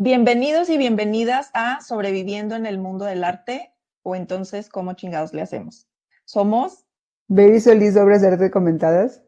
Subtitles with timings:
[0.00, 5.42] Bienvenidos y bienvenidas a Sobreviviendo en el Mundo del Arte, o entonces, ¿cómo chingados le
[5.42, 5.88] hacemos?
[6.24, 6.84] Somos
[7.26, 9.24] Baby Solís, Obras de Arte Comentadas.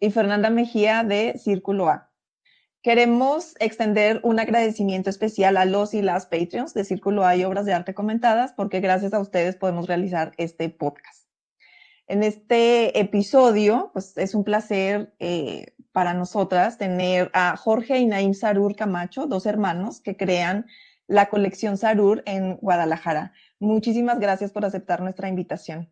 [0.00, 2.10] Y Fernanda Mejía de Círculo A.
[2.80, 7.66] Queremos extender un agradecimiento especial a los y las Patreons de Círculo A y Obras
[7.66, 11.28] de Arte Comentadas, porque gracias a ustedes podemos realizar este podcast.
[12.06, 18.34] En este episodio, pues es un placer eh, para nosotras tener a Jorge y Naim
[18.34, 20.66] Sarur Camacho, dos hermanos que crean
[21.06, 23.32] la colección Sarur en Guadalajara.
[23.60, 25.88] Muchísimas gracias por aceptar nuestra invitación.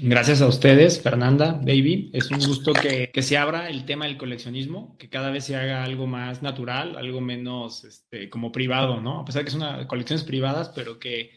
[0.00, 2.10] Gracias a ustedes, Fernanda, Baby.
[2.12, 5.84] Es un gusto que, se abra el tema del coleccionismo, que cada vez se haga
[5.84, 9.20] algo más natural, algo menos este, como privado, ¿no?
[9.20, 11.30] A pesar de que son colecciones privadas, pero que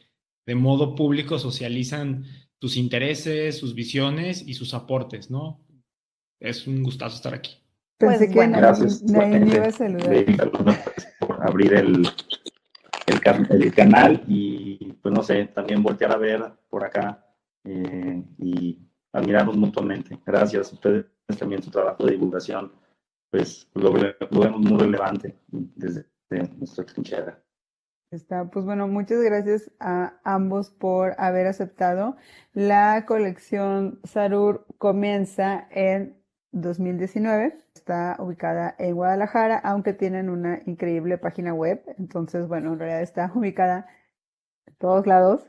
[0.47, 2.23] de modo público socializan
[2.59, 5.63] sus intereses, sus visiones y sus aportes, ¿no?
[6.39, 7.66] Es un gustazo estar aquí.
[7.98, 10.78] Pensé pues, que bueno, gracias, nadie iba a saludar.
[11.20, 12.08] por abrir el,
[13.08, 17.26] el, canal y, pues no sé, también voltear a ver por acá
[17.64, 18.80] eh, y
[19.14, 20.20] admirarnos mutuamente.
[20.26, 21.06] Gracias a ustedes
[21.39, 22.72] también su trabajo de divulgación,
[23.31, 27.42] pues lo, vemos muy relevante desde nuestra trinchera.
[28.09, 32.16] Está, pues bueno, muchas gracias a ambos por haber aceptado.
[32.54, 36.17] La colección Sarur comienza en
[36.61, 41.83] 2019 está ubicada en Guadalajara, aunque tienen una increíble página web.
[41.97, 43.88] Entonces, bueno, en realidad está ubicada
[44.66, 45.47] en todos lados.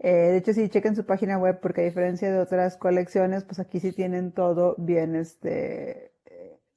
[0.00, 3.58] Eh, de hecho, sí, chequen su página web porque a diferencia de otras colecciones, pues
[3.58, 6.12] aquí sí tienen todo bien este,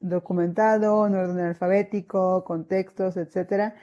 [0.01, 3.75] documentado, en orden alfabético, con textos, etcétera.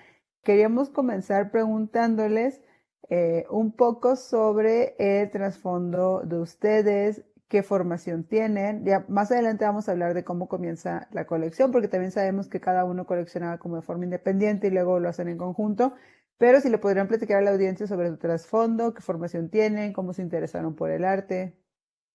[0.42, 2.60] Queríamos comenzar preguntándoles
[3.08, 8.84] eh, un poco sobre el trasfondo de ustedes, qué formación tienen.
[8.84, 12.60] Ya más adelante vamos a hablar de cómo comienza la colección, porque también sabemos que
[12.60, 15.94] cada uno coleccionaba como de forma independiente y luego lo hacen en conjunto.
[16.36, 20.12] Pero si le podrían platicar a la audiencia sobre su trasfondo, qué formación tienen, cómo
[20.12, 21.54] se interesaron por el arte.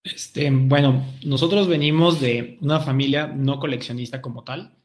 [0.04, 4.78] Este, bueno, nosotros venimos de una familia no coleccionista como tal.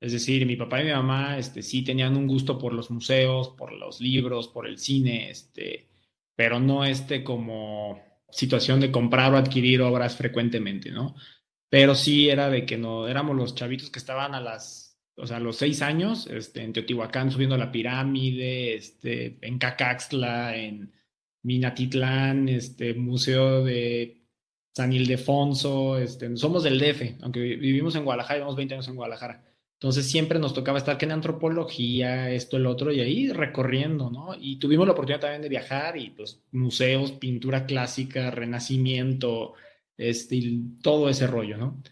[0.00, 3.50] Es decir, mi papá y mi mamá este, sí tenían un gusto por los museos,
[3.50, 5.88] por los libros, por el cine, este,
[6.34, 8.00] pero no este como
[8.32, 11.14] situación de comprar o adquirir obras frecuentemente, ¿no?
[11.68, 15.36] Pero sí era de que no, éramos los chavitos que estaban a las, o sea,
[15.36, 20.92] a los seis años, este, en Teotihuacán subiendo la pirámide, este, en Cacaxtla, en
[21.42, 24.22] Minatitlán, este, Museo de
[24.74, 29.51] San Ildefonso, este, somos del DF, aunque vivimos en Guadalajara, llevamos 20 años en Guadalajara.
[29.82, 34.32] Entonces siempre nos tocaba estar que en antropología, esto, el otro, y ahí recorriendo, ¿no?
[34.40, 39.54] Y tuvimos la oportunidad también de viajar y pues museos, pintura clásica, renacimiento,
[39.96, 40.40] este,
[40.82, 41.82] todo ese rollo, ¿no?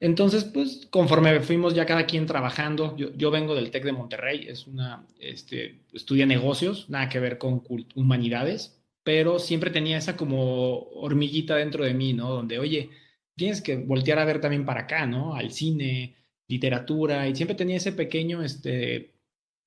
[0.00, 4.46] Entonces, pues conforme fuimos ya cada quien trabajando, yo, yo vengo del TEC de Monterrey,
[4.48, 7.62] es una, este, estudia negocios, nada que ver con
[7.94, 12.30] humanidades, pero siempre tenía esa como hormiguita dentro de mí, ¿no?
[12.30, 12.88] Donde, oye,
[13.36, 15.34] tienes que voltear a ver también para acá, ¿no?
[15.34, 19.14] Al cine, literatura y siempre tenía ese pequeño, este,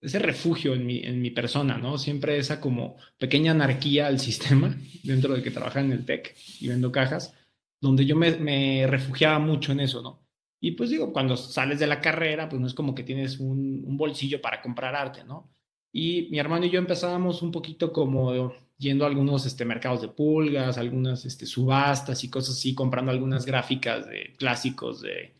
[0.02, 1.98] ese refugio en mi, en mi persona, ¿no?
[1.98, 6.68] Siempre esa como pequeña anarquía al sistema dentro de que trabajaba en el TEC y
[6.68, 7.34] vendo cajas,
[7.82, 10.26] donde yo me, refugiaba mucho en eso, ¿no?
[10.60, 13.84] Y pues digo, cuando sales de la carrera, pues no es como que tienes un,
[13.86, 15.52] un bolsillo para comprar arte, ¿no?
[15.92, 20.09] Y mi hermano y yo empezábamos un poquito como yendo a algunos este, mercados de
[20.09, 25.34] pulgas, algunas este, subastas y cosas así, comprando algunas gráficas de clásicos de,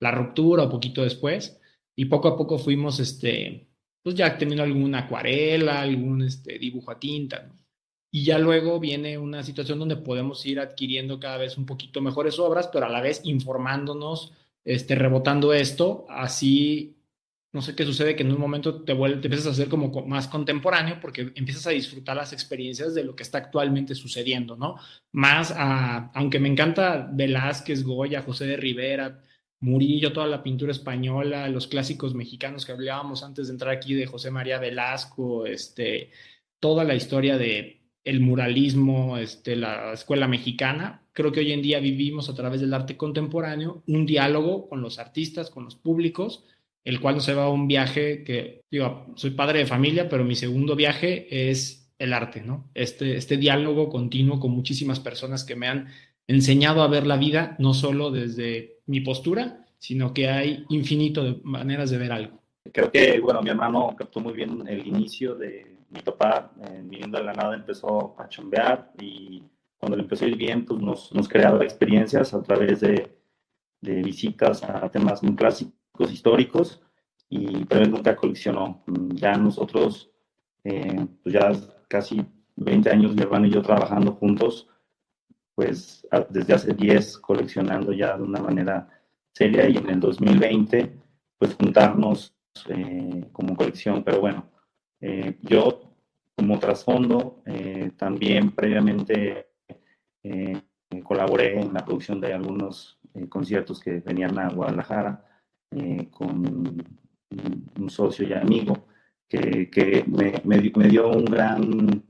[0.00, 1.60] la ruptura o poquito después.
[1.96, 3.68] Y poco a poco fuimos, este,
[4.02, 7.50] pues ya teniendo alguna acuarela, algún este, dibujo a tinta.
[8.10, 12.38] Y ya luego viene una situación donde podemos ir adquiriendo cada vez un poquito mejores
[12.38, 14.32] obras, pero a la vez informándonos,
[14.64, 16.96] este, rebotando esto, así,
[17.52, 19.90] no sé qué sucede, que en un momento te, vuelve, te empiezas a hacer como
[20.06, 24.76] más contemporáneo porque empiezas a disfrutar las experiencias de lo que está actualmente sucediendo, ¿no?
[25.12, 29.22] Más a, aunque me encanta Velázquez, Goya, José de Rivera,
[29.64, 34.06] Murillo, toda la pintura española, los clásicos mexicanos que hablábamos antes de entrar aquí de
[34.06, 36.10] José María Velasco, este,
[36.60, 41.02] toda la historia de el muralismo, este, la escuela mexicana.
[41.12, 44.98] Creo que hoy en día vivimos a través del arte contemporáneo un diálogo con los
[44.98, 46.44] artistas, con los públicos,
[46.84, 50.34] el cual nos lleva a un viaje que, digo, soy padre de familia, pero mi
[50.34, 52.70] segundo viaje es el arte, ¿no?
[52.74, 55.88] Este, este diálogo continuo con muchísimas personas que me han
[56.26, 61.40] enseñado a ver la vida no solo desde mi postura, sino que hay infinito de
[61.42, 62.40] maneras de ver algo.
[62.72, 67.18] Creo que, bueno, mi hermano captó muy bien el inicio de mi papá, eh, viviendo
[67.18, 69.42] de la nada, empezó a chambear y
[69.78, 73.14] cuando le empezó a ir bien, pues nos, nos creaba experiencias a través de,
[73.80, 76.80] de visitas a temas muy clásicos, históricos,
[77.28, 78.82] y pero él nunca coleccionó.
[79.14, 80.10] Ya nosotros
[80.64, 81.52] eh, pues ya
[81.88, 82.24] casi
[82.56, 84.68] 20 años mi hermano y yo trabajando juntos,
[85.54, 88.88] pues desde hace 10 coleccionando ya de una manera
[89.32, 90.92] seria y en el 2020
[91.38, 92.34] pues juntarnos
[92.68, 94.50] eh, como colección, pero bueno,
[95.00, 95.92] eh, yo
[96.36, 97.42] como trasfondo
[97.96, 99.46] también previamente
[101.04, 102.98] colaboré en la producción de algunos
[103.28, 105.24] conciertos que venían a Guadalajara
[106.10, 106.84] con
[107.78, 108.88] un socio y amigo
[109.28, 112.04] que, me, me, dio un gran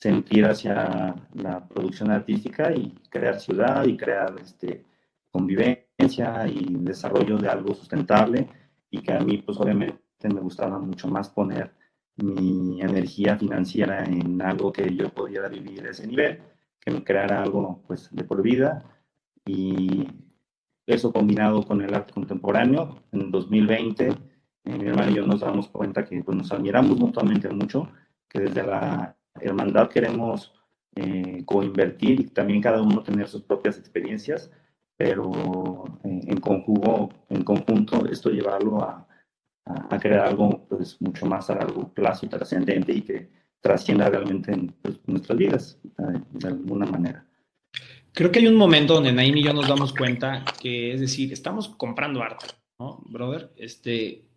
[0.00, 4.84] sentir hacia la producción artística y crear ciudad y crear este,
[5.30, 8.48] convivencia y desarrollo de algo sustentable
[8.90, 9.98] y que a mí pues obviamente
[10.32, 11.72] me gustaba mucho más poner
[12.16, 16.40] mi energía financiera en algo que yo pudiera vivir ese nivel,
[16.80, 18.84] que me creara algo pues de por vida.
[19.46, 20.06] Y
[20.86, 24.16] eso combinado con el arte contemporáneo en 2020
[24.76, 27.88] mi hermano y yo nos damos cuenta que pues, nos admiramos mutuamente mucho,
[28.28, 30.52] que desde la hermandad queremos
[30.96, 34.50] eh, coinvertir y también cada uno tener sus propias experiencias,
[34.96, 39.06] pero eh, en, conjugo, en conjunto esto llevarlo a,
[39.64, 43.30] a, crear algo pues, mucho más a largo plazo y trascendente y que
[43.60, 47.24] trascienda realmente en pues, nuestras vidas eh, de alguna manera.
[48.12, 51.32] Creo que hay un momento donde Naim y yo nos damos cuenta que, es decir,
[51.32, 52.46] estamos comprando arte,
[52.78, 53.52] ¿no, brother?
[53.56, 54.28] Este,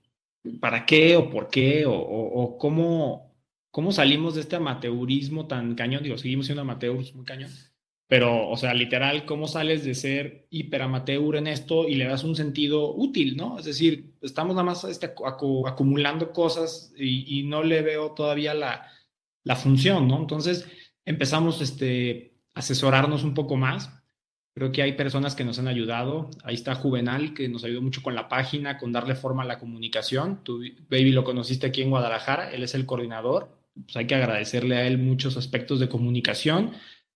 [0.59, 3.30] para qué o por qué o, cómo,
[3.71, 6.03] cómo salimos de este amateurismo tan cañón.
[6.03, 7.51] Digo, seguimos siendo amateurs muy cañón,
[8.07, 12.23] pero, o sea, literal, cómo sales de ser hiper amateur en esto y le das
[12.23, 13.57] un sentido útil, ¿no?
[13.57, 18.85] Es decir, estamos nada más este, acumulando cosas y, no le veo todavía la,
[19.43, 20.17] la función, ¿no?
[20.19, 20.67] Entonces
[21.05, 23.89] empezamos este, a asesorarnos un poco más
[24.53, 26.29] Creo que hay personas que nos han ayudado.
[26.43, 29.59] Ahí está Juvenal, que nos ayudó mucho con la página, con darle forma a la
[29.59, 30.43] comunicación.
[30.43, 33.60] Tú, Baby, lo conociste aquí en Guadalajara, él es el coordinador.
[33.73, 36.73] Pues hay que agradecerle a él muchos aspectos de comunicación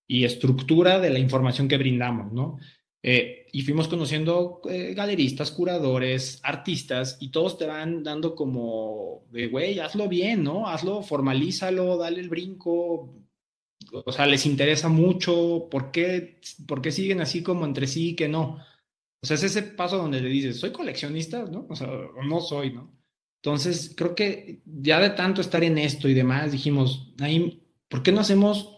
[0.07, 2.57] y estructura de la información que brindamos, ¿no?
[3.03, 9.47] Eh, y fuimos conociendo eh, galeristas, curadores, artistas, y todos te van dando como de,
[9.47, 10.67] güey, hazlo bien, ¿no?
[10.67, 13.13] Hazlo, formalízalo, dale el brinco,
[13.91, 18.27] o sea, les interesa mucho, ¿por qué, ¿por qué siguen así como entre sí que
[18.27, 18.59] no?
[19.21, 21.67] O sea, es ese paso donde le dices, soy coleccionista, ¿no?
[21.69, 21.87] O sea,
[22.27, 22.94] no soy, ¿no?
[23.45, 28.11] Entonces, creo que ya de tanto estar en esto y demás, dijimos, ahí, ¿por qué
[28.11, 28.75] no hacemos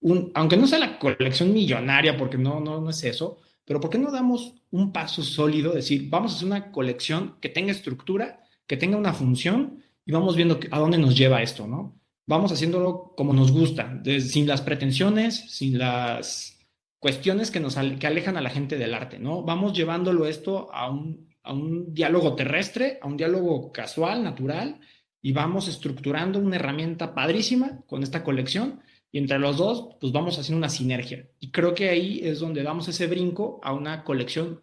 [0.00, 3.90] un, aunque no sea la colección millonaria, porque no, no, no es eso, pero ¿por
[3.90, 5.74] qué no damos un paso sólido?
[5.74, 10.34] Decir, vamos a hacer una colección que tenga estructura, que tenga una función y vamos
[10.34, 12.00] viendo a dónde nos lleva esto, ¿no?
[12.30, 16.58] vamos haciéndolo como nos gusta, sin las pretensiones, sin las
[17.00, 19.42] cuestiones que nos que alejan a la gente del arte, ¿no?
[19.42, 24.78] Vamos llevándolo esto a un, a un diálogo terrestre, a un diálogo casual, natural,
[25.20, 28.80] y vamos estructurando una herramienta padrísima con esta colección,
[29.10, 31.26] y entre los dos, pues vamos haciendo una sinergia.
[31.40, 34.62] Y creo que ahí es donde damos ese brinco a una colección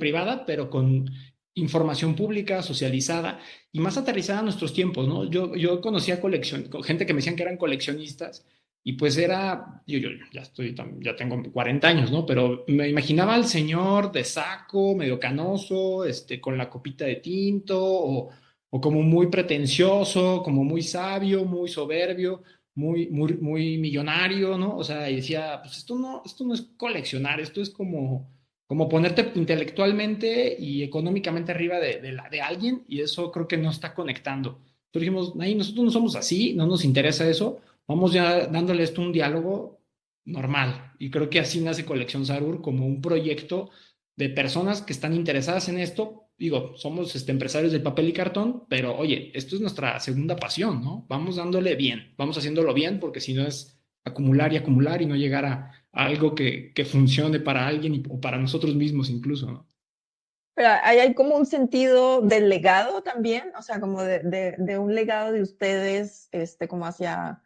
[0.00, 1.08] privada, pero con
[1.54, 3.38] información pública, socializada
[3.70, 5.30] y más aterrizada a nuestros tiempos, ¿no?
[5.30, 8.44] Yo, yo conocía colección, gente que me decían que eran coleccionistas
[8.82, 12.24] y pues era, yo, yo ya estoy, ya tengo 40 años, ¿no?
[12.24, 17.78] Pero me imaginaba al señor de saco, medio canoso, este, con la copita de tinto
[17.82, 18.30] o,
[18.70, 22.42] o como muy pretencioso, como muy sabio, muy soberbio,
[22.74, 24.76] muy, muy, muy millonario, ¿no?
[24.76, 28.28] O sea, y decía, pues esto no, esto no es coleccionar, esto es como
[28.70, 33.68] como ponerte intelectualmente y económicamente arriba de, la, de alguien y eso creo que no
[33.68, 34.60] está conectando.
[34.86, 37.58] Entonces dijimos, nosotros no somos así, no nos interesa eso,
[37.90, 39.82] vamos ya dándole esto un diálogo
[40.24, 40.92] normal.
[41.00, 43.70] Y creo que así nace Colección Sarur como un proyecto
[44.14, 46.28] de personas que están interesadas en esto.
[46.38, 50.84] Digo, somos este, empresarios del papel y cartón, pero oye, esto es nuestra segunda pasión,
[50.84, 51.04] ¿no?
[51.08, 55.16] Vamos dándole bien, vamos haciéndolo bien, porque si no es acumular y acumular y no
[55.16, 59.68] llegar a, algo que, que, funcione para alguien o para nosotros mismos incluso, ¿no?
[60.54, 64.78] Pero hay, hay como un sentido del legado también, o sea, como de, de, de,
[64.78, 67.42] un legado de ustedes, este, como hacia,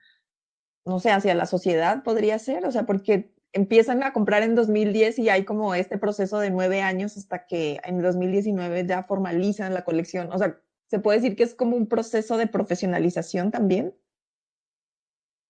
[0.84, 5.18] no sé, hacia la sociedad podría ser, o sea, porque empiezan a comprar en 2010
[5.20, 9.84] y hay como este proceso de nueve años hasta que en 2019 ya formalizan la
[9.84, 13.94] colección, o sea, se puede decir que es como un proceso de profesionalización también.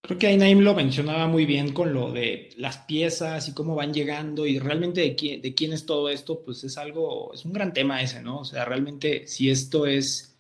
[0.03, 3.75] Creo que ahí Naim lo mencionaba muy bien con lo de las piezas y cómo
[3.75, 7.47] van llegando y realmente de quién, de quién es todo esto, pues es algo, es
[7.47, 8.41] un gran tema ese, ¿no?
[8.41, 10.39] O sea, realmente si esto es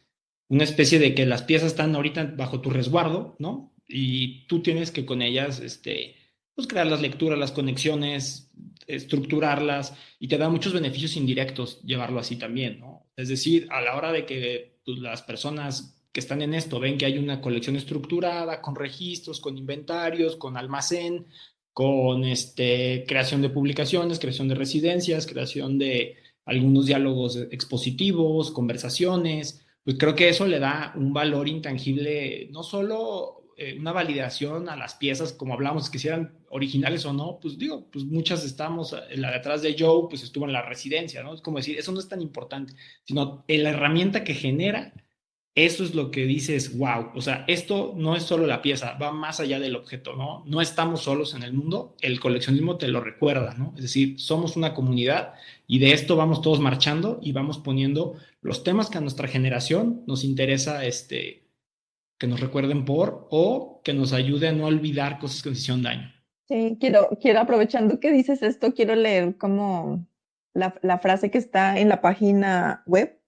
[0.49, 3.74] una especie de que las piezas están ahorita bajo tu resguardo, ¿no?
[3.87, 6.17] Y tú tienes que con ellas, este,
[6.55, 8.51] pues crear las lecturas, las conexiones,
[8.87, 13.07] estructurarlas y te da muchos beneficios indirectos llevarlo así también, ¿no?
[13.17, 16.97] Es decir, a la hora de que pues, las personas que están en esto, ven
[16.97, 21.27] que hay una colección estructurada, con registros, con inventarios, con almacén,
[21.73, 29.97] con este, creación de publicaciones, creación de residencias, creación de algunos diálogos expositivos, conversaciones, pues
[29.99, 34.95] creo que eso le da un valor intangible, no solo eh, una validación a las
[34.95, 39.23] piezas, como hablamos, que si eran originales o no, pues digo, pues muchas estamos, en
[39.23, 41.35] la de atrás de Joe, pues estuvo en la residencia, ¿no?
[41.35, 44.93] Es como decir, eso no es tan importante, sino la herramienta que genera,
[45.55, 49.13] eso es lo que dices, wow, o sea, esto no es solo la pieza, va
[49.13, 50.43] más allá del objeto, ¿no?
[50.47, 53.73] No estamos solos en el mundo, el coleccionismo te lo recuerda, ¿no?
[53.77, 55.35] Es decir, somos una comunidad
[55.69, 60.03] y de esto vamos todos marchando y vamos poniendo los temas que a nuestra generación
[60.09, 61.44] nos interesa, este,
[62.25, 65.83] que nos recuerden por o que nos ayude a no olvidar cosas que nos hicieron
[65.83, 66.11] daño.
[66.49, 70.07] Sí, quiero, quiero aprovechando que dices esto, quiero leer como
[70.55, 73.21] la, la frase que está en la página web,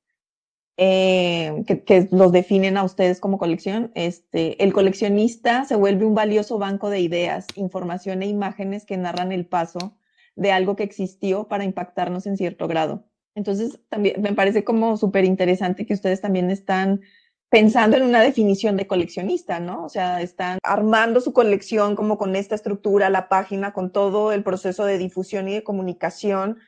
[0.78, 3.92] eh, que, que, los definen a ustedes como colección.
[3.94, 9.30] Este, el coleccionista se vuelve un valioso banco de ideas, información e imágenes que narran
[9.30, 9.98] el paso
[10.36, 13.04] de algo que existió para impactarnos en cierto grado.
[13.34, 17.02] Entonces, también me parece como súper interesante que ustedes también están
[17.48, 19.84] pensando en una definición de coleccionista, ¿no?
[19.84, 24.42] O sea, están armando su colección como con esta estructura, la página, con todo el
[24.42, 26.58] proceso de difusión y de comunicación,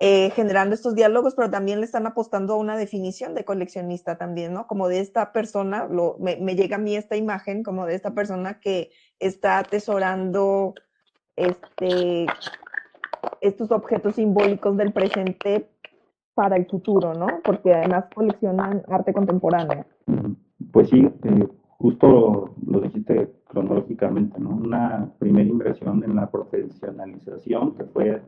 [0.00, 4.52] eh, generando estos diálogos, pero también le están apostando a una definición de coleccionista también,
[4.52, 4.68] ¿no?
[4.68, 8.60] Como de esta persona, lo, me, llega a mí esta imagen como de esta persona
[8.60, 10.74] que está atesorando
[11.34, 12.26] este,
[13.40, 15.68] estos objetos simbólicos del presente
[16.38, 17.26] para el futuro, ¿no?
[17.42, 19.84] Porque además coleccionan arte contemporáneo.
[20.70, 24.50] Pues sí, eh, justo lo dijiste cronológicamente, ¿no?
[24.50, 28.22] Una primera inversión en la profesionalización que fue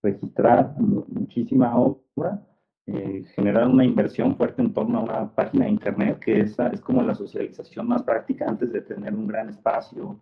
[0.00, 2.40] registrar muchísima obra,
[2.86, 6.80] eh, generar una inversión fuerte en torno a una página de internet, que esa es
[6.80, 10.20] como la socialización más práctica antes de tener un gran espacio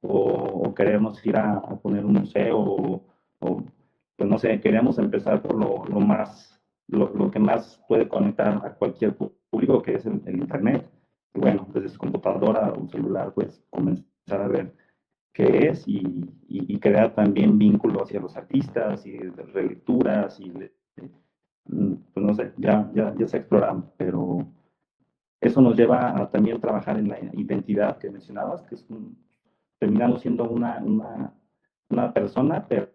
[0.00, 3.02] o, queremos ir a, poner un museo o,
[4.16, 6.55] pues no sé, queríamos empezar por lo, lo más
[6.88, 10.88] lo, lo, que más puede conectar a cualquier público, que es el, Internet.
[11.34, 14.74] Y bueno, desde su computadora o un celular, pues comenzar a ver
[15.32, 16.02] qué es y,
[16.48, 20.50] y, crear también vínculo hacia los artistas y relecturas y
[21.66, 24.46] mm, pues no sé, ya, ya, ya se exploran, pero
[25.40, 29.18] eso nos lleva a también trabajar en la identidad que mencionabas, que es un,
[30.18, 31.34] siendo una, una,
[31.90, 32.88] una persona pero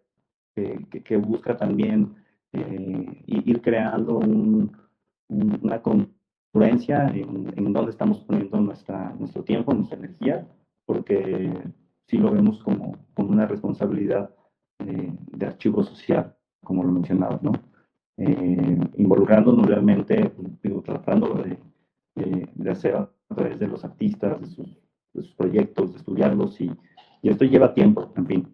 [0.55, 2.15] que, que, busca también
[2.53, 4.19] eh, ir creando
[5.29, 10.47] una congruencia en, en dónde estamos poniendo nuestra, nuestro tiempo, nuestra energía,
[10.85, 11.53] porque
[12.07, 14.33] sí lo vemos como, como una responsabilidad
[14.79, 17.51] de archivo social, como lo mencionaba, ¿no?
[18.17, 20.31] Eh, involucrándonos realmente,
[20.61, 21.57] digo, tratando de,
[22.55, 24.77] de, hacer a través de los artistas, de sus,
[25.13, 26.71] de sus proyectos, de estudiarlos, y,
[27.21, 28.53] y, esto lleva tiempo, en fin.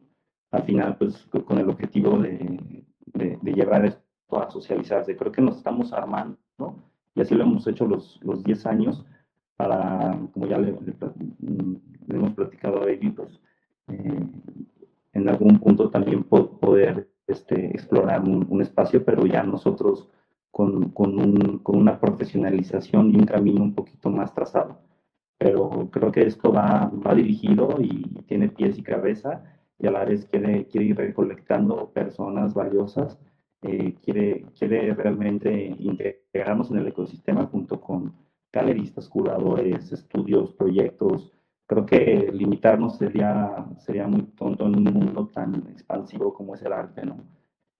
[0.51, 2.85] Al final, pues, con el objetivo de,
[3.17, 5.15] de, llevar esto a socializarse.
[5.15, 6.75] Creo que nos estamos armando, ¿no?
[7.15, 9.05] Y así lo hemos hecho los, los 10 años
[9.55, 10.75] para, como ya le,
[12.09, 13.39] hemos platicado a David, pues,
[13.87, 14.27] eh,
[15.13, 20.09] en algún punto también poder este, explorar un, espacio, pero ya nosotros
[20.51, 24.79] con, con, un, con, una profesionalización y un camino un poquito más trazado.
[25.39, 29.43] Pero creo que esto va, va dirigido y tiene pies y cabeza
[29.79, 33.19] y a la quiere, quiere ir recolectando personas valiosas,
[33.61, 38.13] eh, quiere, quiere realmente integrarnos en el ecosistema junto con
[38.51, 41.31] galeristas, curadores, estudios, proyectos.
[41.67, 46.73] Creo que limitarnos sería, sería muy tonto en un mundo tan expansivo como es el
[46.73, 47.17] arte, ¿no?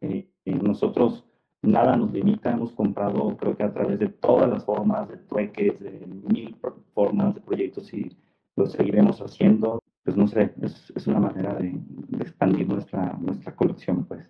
[0.02, 1.26] Eh, nosotros
[1.62, 5.80] nada nos limita, hemos comprado creo que a través de todas las formas, de trueques,
[5.80, 6.56] de mil
[6.94, 8.16] formas de proyectos y
[8.56, 11.78] lo seguiremos haciendo pues no sé, es, una manera de,
[12.22, 14.26] expandir nuestra, nuestra colección, pues.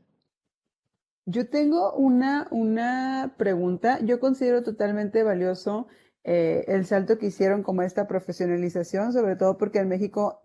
[1.27, 3.99] Yo tengo una, una pregunta.
[4.03, 5.85] Yo considero totalmente valioso
[6.23, 10.41] eh, el salto que hicieron como esta profesionalización, sobre todo porque en México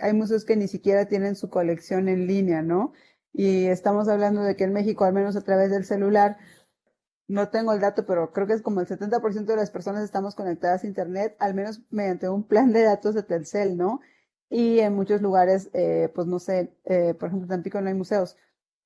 [0.00, 2.92] hay museos que ni siquiera tienen su colección en línea, ¿no?
[3.32, 6.36] Y estamos hablando de que en México, al menos a través del celular,
[7.26, 10.34] no tengo el dato, pero creo que es como el 70% de las personas estamos
[10.34, 14.02] conectadas a Internet, al menos mediante un plan de datos de Telcel, ¿no?
[14.50, 17.94] Y en muchos lugares, eh, pues no sé, eh, por ejemplo, en Tampico no hay
[17.94, 18.36] museos.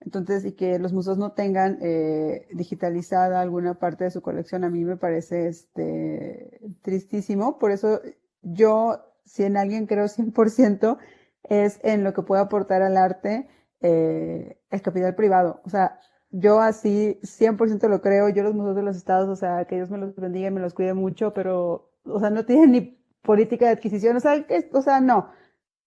[0.01, 4.71] Entonces, y que los museos no tengan eh, digitalizada alguna parte de su colección, a
[4.71, 7.59] mí me parece este, tristísimo.
[7.59, 8.01] Por eso
[8.43, 10.99] yo, si en alguien creo 100%,
[11.45, 13.49] es en lo que puede aportar al arte
[13.81, 15.61] el capital privado.
[15.65, 16.01] O sea,
[16.31, 18.29] yo así 100% lo creo.
[18.29, 20.61] Yo los museos de los estados, o sea, que Dios me los bendiga y me
[20.61, 22.81] los cuide mucho, pero o sea, no tienen ni
[23.23, 25.31] política de adquisición, o sea, o sea, no,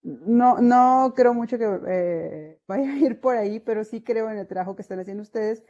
[0.02, 4.38] no, no creo mucho que eh, vaya a ir por ahí, pero sí creo en
[4.38, 5.64] el trabajo que están haciendo ustedes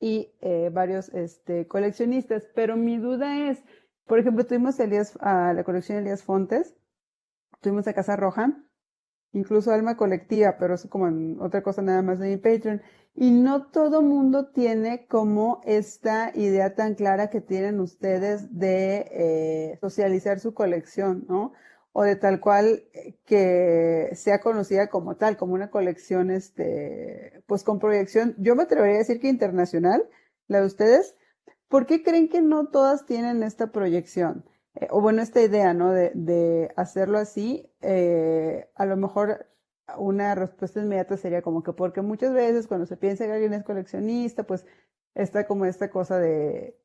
[0.00, 2.44] y eh, varios este, coleccionistas.
[2.54, 3.62] Pero mi duda es,
[4.06, 6.76] por ejemplo, tuvimos Elías, a la colección Elías Fontes,
[7.60, 8.62] tuvimos a Casa Roja,
[9.32, 12.82] incluso Alma Colectiva, pero eso como otra cosa nada más de mi Patreon.
[13.14, 19.78] Y no todo mundo tiene como esta idea tan clara que tienen ustedes de eh,
[19.80, 21.52] socializar su colección, ¿no?
[21.92, 27.64] O de tal cual eh, que sea conocida como tal, como una colección, este, pues
[27.64, 30.08] con proyección, yo me atrevería a decir que internacional,
[30.46, 31.16] la de ustedes.
[31.68, 34.44] ¿Por qué creen que no todas tienen esta proyección?
[34.74, 35.92] Eh, o bueno, esta idea, ¿no?
[35.92, 39.46] De, de hacerlo así, a lo mejor
[39.96, 43.64] una respuesta inmediata sería como que porque muchas veces cuando se piensa que alguien es
[43.64, 44.66] coleccionista, pues
[45.14, 46.78] está como esta cosa de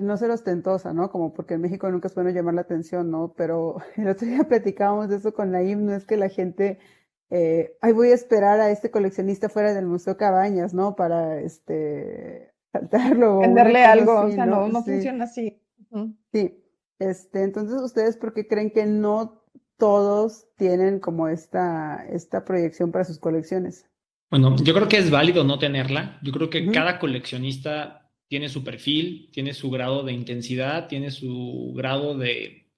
[0.00, 1.10] no ser ostentosa, ¿no?
[1.10, 3.34] Como porque en México nunca es bueno llamar la atención, ¿no?
[3.36, 6.78] Pero el otro día platicábamos de eso con la no es que la gente,
[7.30, 10.96] eh, ay, voy a esperar a este coleccionista fuera del Museo Cabañas, ¿no?
[10.96, 13.40] Para, este, saltarlo.
[13.40, 15.60] Venderle algo, o sea, no, no, funciona así.
[16.32, 16.62] Sí,
[16.98, 19.40] este, entonces, ¿ustedes por qué creen que no
[19.80, 23.86] todos tienen como esta, esta proyección para sus colecciones.
[24.30, 26.20] Bueno, yo creo que es válido no tenerla.
[26.22, 27.99] Yo creo que cada coleccionista
[28.30, 32.70] tiene su perfil, tiene su grado de intensidad, tiene su grado de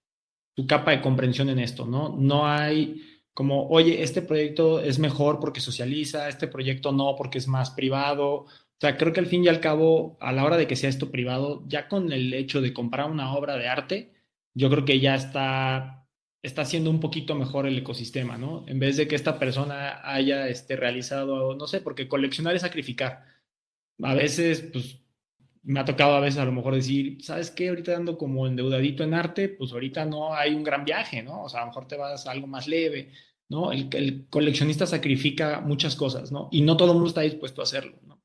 [0.56, 2.16] su capa de comprensión en esto, ¿no?
[2.18, 3.02] No hay
[3.34, 8.34] como, oye, este proyecto es mejor porque socializa, este proyecto no porque es más privado.
[8.34, 8.48] O
[8.80, 11.10] sea, creo que al fin y al cabo, a la hora de que sea esto
[11.10, 14.14] privado, ya con el hecho de comprar una obra de arte,
[14.54, 16.08] yo creo que ya está
[16.42, 18.64] está haciendo un poquito mejor el ecosistema, ¿no?
[18.66, 23.26] En vez de que esta persona haya este, realizado, no sé, porque coleccionar es sacrificar.
[24.02, 25.01] A veces, pues,
[25.62, 27.68] me ha tocado a veces a lo mejor decir, ¿sabes qué?
[27.68, 31.44] Ahorita ando como endeudadito en arte, pues ahorita no hay un gran viaje, ¿no?
[31.44, 33.12] O sea, a lo mejor te vas a algo más leve,
[33.48, 33.72] ¿no?
[33.72, 36.48] El, el coleccionista sacrifica muchas cosas, ¿no?
[36.50, 38.20] Y no todo el mundo está dispuesto a hacerlo, ¿no?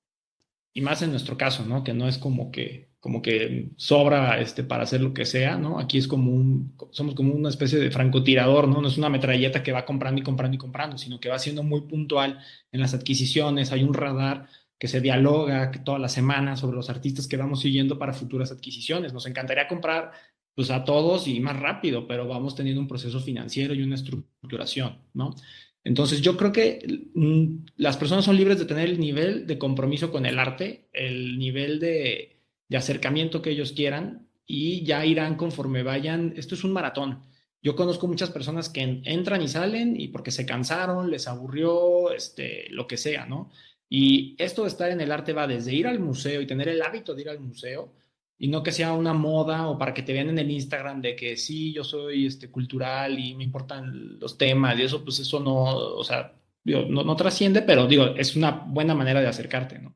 [0.74, 1.84] Y más en nuestro caso, ¿no?
[1.84, 5.80] Que no es como que como que sobra este, para hacer lo que sea, ¿no?
[5.80, 8.82] Aquí es como un, somos como una especie de francotirador, ¿no?
[8.82, 11.64] No es una metralleta que va comprando y comprando y comprando, sino que va siendo
[11.64, 12.40] muy puntual
[12.72, 17.28] en las adquisiciones, hay un radar que se dialoga todas las semanas sobre los artistas
[17.28, 19.14] que vamos siguiendo para futuras adquisiciones.
[19.14, 20.12] Nos encantaría comprar
[20.54, 24.98] pues a todos y más rápido, pero vamos teniendo un proceso financiero y una estructuración,
[25.14, 25.36] ¿no?
[25.84, 30.12] Entonces yo creo que mm, las personas son libres de tener el nivel de compromiso
[30.12, 35.84] con el arte, el nivel de, de acercamiento que ellos quieran y ya irán conforme
[35.84, 36.34] vayan.
[36.36, 37.22] Esto es un maratón.
[37.62, 42.68] Yo conozco muchas personas que entran y salen y porque se cansaron, les aburrió, este,
[42.70, 43.52] lo que sea, ¿no?
[43.90, 46.82] Y esto de estar en el arte va desde ir al museo y tener el
[46.82, 47.94] hábito de ir al museo
[48.40, 51.16] y no que sea una moda o para que te vean en el Instagram de
[51.16, 55.40] que sí, yo soy este, cultural y me importan los temas y eso, pues eso
[55.40, 59.96] no, o sea, no, no trasciende, pero digo, es una buena manera de acercarte, ¿no?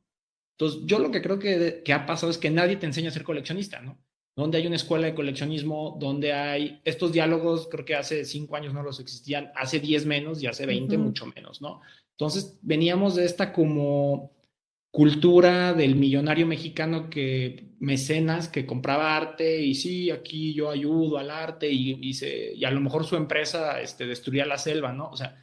[0.57, 3.23] Entonces, yo lo que creo que, ha pasado es que nadie te enseña a ser
[3.23, 3.99] coleccionista, ¿no?
[4.35, 8.73] Donde hay una escuela de coleccionismo, donde hay estos diálogos, creo que hace cinco años
[8.73, 11.81] no los existían, hace diez menos y hace veinte mucho menos, ¿no?
[12.21, 14.31] Entonces, veníamos de esta como
[14.91, 21.31] cultura del millonario mexicano que mecenas, que compraba arte y sí, aquí yo ayudo al
[21.31, 22.11] arte y, y,
[22.55, 25.09] y a lo mejor su empresa este, destruía la selva, ¿no?
[25.09, 25.35] O sea,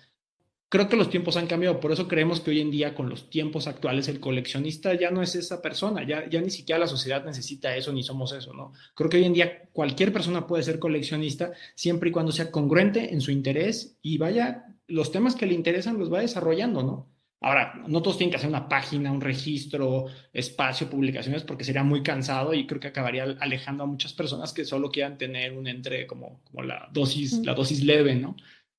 [0.69, 3.29] creo que los tiempos han cambiado, por eso creemos que hoy en día con los
[3.29, 7.25] tiempos actuales el coleccionista ya no es esa persona, ya, ya ni siquiera la sociedad
[7.25, 8.73] necesita eso ni somos eso, ¿no?
[8.95, 13.13] Creo que hoy en día cualquier persona puede ser coleccionista siempre y cuando sea congruente
[13.13, 17.15] en su interés y vaya, los temas que le interesan los va desarrollando, ¿no?
[17.41, 22.03] Ahora, no todos tienen que hacer una página, un registro, espacio, publicaciones, porque sería muy
[22.03, 26.09] cansado y creo que acabaría alejando a muchas personas que solo quieran tener un entre
[26.09, 28.35] como, como la dosis, la dosis leve, ¿no?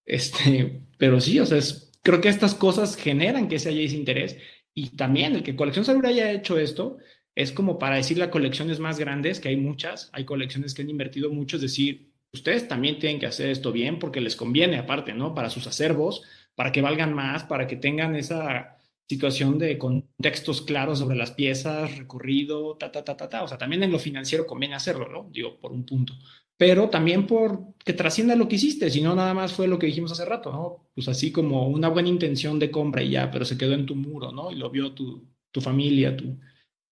[0.06, 1.60] Este, pero sí, o sea,
[2.02, 4.38] creo que estas cosas generan que se haya ese interés
[4.74, 6.98] y también el que Colección Salud haya hecho esto
[7.36, 10.89] es como para decirle a colecciones más grandes, que hay muchas, hay colecciones que han
[10.89, 15.13] invertido mucho, es decir, ustedes también tienen que hacer esto bien porque les conviene aparte,
[15.13, 15.33] ¿no?
[15.33, 16.23] Para sus acervos,
[16.55, 21.97] para que valgan más, para que tengan esa situación de contextos claros sobre las piezas,
[21.97, 23.43] recorrido, ta, ta, ta, ta, ta.
[23.43, 25.29] O sea, también en lo financiero conviene hacerlo, ¿no?
[25.31, 26.13] Digo, por un punto
[26.59, 29.85] pero también por que trascienda lo que hiciste, si no nada más fue lo que
[29.87, 30.89] dijimos hace rato, ¿no?
[30.93, 33.95] Pues así como una buena intención de compra y ya, pero se quedó en tu
[33.95, 34.51] muro, ¿no?
[34.51, 36.37] Y lo vio tu, tu familia, tu,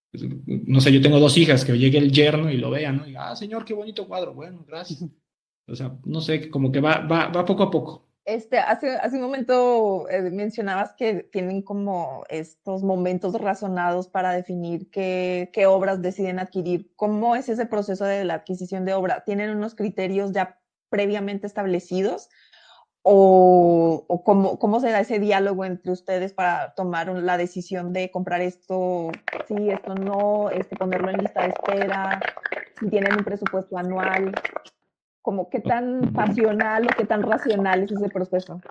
[0.09, 3.09] pues, no sé, yo tengo dos hijas, que llegue el yerno y lo vea, ¿no?
[3.09, 5.03] Y, ah, señor, qué bonito cuadro, bueno, gracias.
[5.67, 8.07] O sea, no sé, como que va, va, va poco a poco.
[8.27, 14.89] Este, hace, hace un momento eh, mencionabas que tienen como estos momentos razonados para definir
[14.91, 16.91] qué, qué, obras deciden adquirir.
[16.97, 19.23] ¿Cómo es ese proceso de la adquisición de obra?
[19.23, 22.27] ¿Tienen unos criterios ya previamente establecidos?
[23.01, 28.11] ¿O, o cómo, cómo, se da ese diálogo entre ustedes para tomar la decisión de
[28.11, 29.09] comprar esto,
[29.47, 32.19] sí, esto no, este, ponerlo en lista de espera,
[32.89, 34.33] tienen un presupuesto anual?
[35.27, 38.61] Como qué tan pasional o qué tan racional es ese proceso.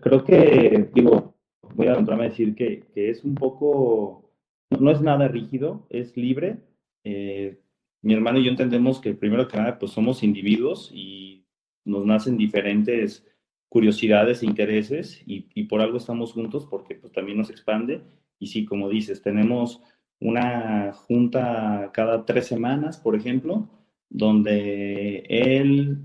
[0.00, 1.34] Creo que, digo,
[1.74, 4.32] voy a aventurarme a decir que, que, es un poco,
[4.70, 6.56] no es nada rígido, es libre.
[7.04, 7.60] Eh,
[8.00, 11.44] mi hermano y yo entendemos que primero que nada, pues somos individuos y
[11.84, 13.26] nos nacen diferentes
[13.68, 18.00] curiosidades e intereses y, y por algo estamos juntos porque pues también nos expande.
[18.38, 19.82] Y sí, como dices, tenemos
[20.20, 23.68] una junta cada tres semanas, por ejemplo,
[24.08, 25.98] donde él,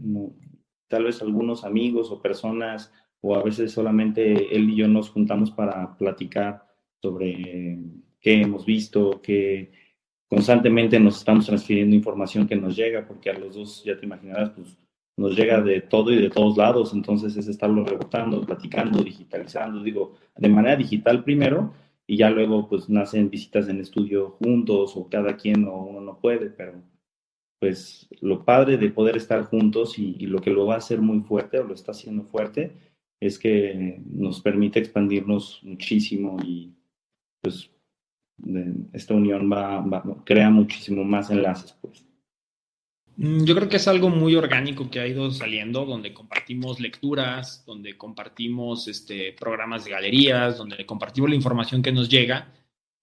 [0.87, 5.51] tal vez algunos amigos o personas, o a veces solamente él y yo nos juntamos
[5.51, 6.65] para platicar
[7.01, 7.79] sobre
[8.19, 9.71] qué hemos visto, que
[10.27, 14.51] constantemente nos estamos transfiriendo información que nos llega, porque a los dos, ya te imaginarás,
[14.51, 14.77] pues
[15.17, 20.15] nos llega de todo y de todos lados, entonces es estarlo rebotando, platicando, digitalizando, digo,
[20.35, 21.73] de manera digital primero,
[22.07, 26.17] y ya luego pues nacen visitas en estudio juntos o cada quien o uno no
[26.19, 26.73] puede, pero
[27.61, 31.19] pues lo padre de poder estar juntos y, lo que lo va a hacer muy
[31.19, 32.75] fuerte o lo está haciendo fuerte
[33.19, 36.73] es que nos permite expandirnos muchísimo y
[37.39, 37.69] pues
[38.93, 42.03] esta unión va, crea muchísimo más enlaces pues.
[43.17, 47.63] Mm, yo creo que es algo muy orgánico que ha ido saliendo, donde compartimos lecturas,
[47.67, 52.51] donde compartimos este, programas de galerías, donde compartimos la información que nos llega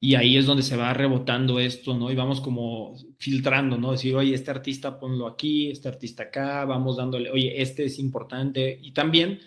[0.00, 2.10] y ahí es donde se va rebotando esto, ¿no?
[2.10, 3.92] Y vamos como filtrando, ¿no?
[3.92, 8.78] Decir, oye, este artista ponlo aquí, este artista acá, vamos dándole, oye, este es importante.
[8.80, 9.40] Y también,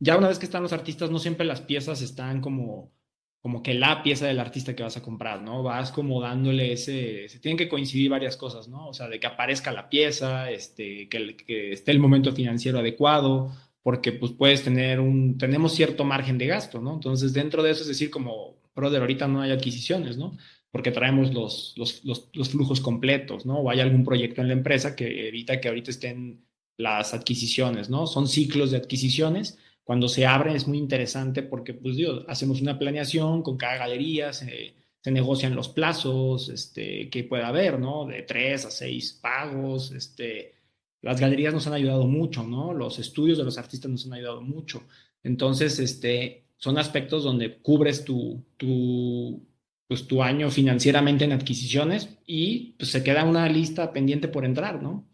[0.00, 2.92] ya una vez que están los artistas, no siempre las piezas están como,
[3.40, 5.62] como que la pieza del artista que vas a comprar, ¿no?
[5.62, 8.88] Vas como dándole ese, se tienen que coincidir varias cosas, ¿no?
[8.88, 13.52] O sea, de que aparezca la pieza, este, que, que esté el momento financiero adecuado,
[13.82, 16.94] porque pues puedes tener un, tenemos cierto margen de gasto, ¿no?
[16.94, 20.36] Entonces, dentro de eso es decir, como brother, ahorita no hay adquisiciones, ¿no?
[20.70, 23.58] Porque traemos los, los, los, flujos completos, ¿no?
[23.58, 26.44] O hay algún proyecto en la empresa que evita que ahorita estén
[26.76, 28.06] las adquisiciones, ¿no?
[28.06, 29.58] Son ciclos de adquisiciones.
[29.84, 34.32] Cuando se abren es muy interesante porque, pues, Dios, hacemos una planeación con cada galería,
[34.32, 38.06] se, se negocian los plazos, este, que pueda haber, ¿no?
[38.06, 40.54] De tres a seis pagos, este,
[41.02, 42.72] las galerías nos han ayudado mucho, ¿no?
[42.72, 44.84] Los estudios de los artistas nos han ayudado mucho.
[45.22, 49.46] Entonces, este, son aspectos donde cubres tu, tu,
[49.88, 54.82] pues, tu año financieramente en adquisiciones y pues, se queda una lista pendiente por entrar,
[54.82, 55.06] ¿no?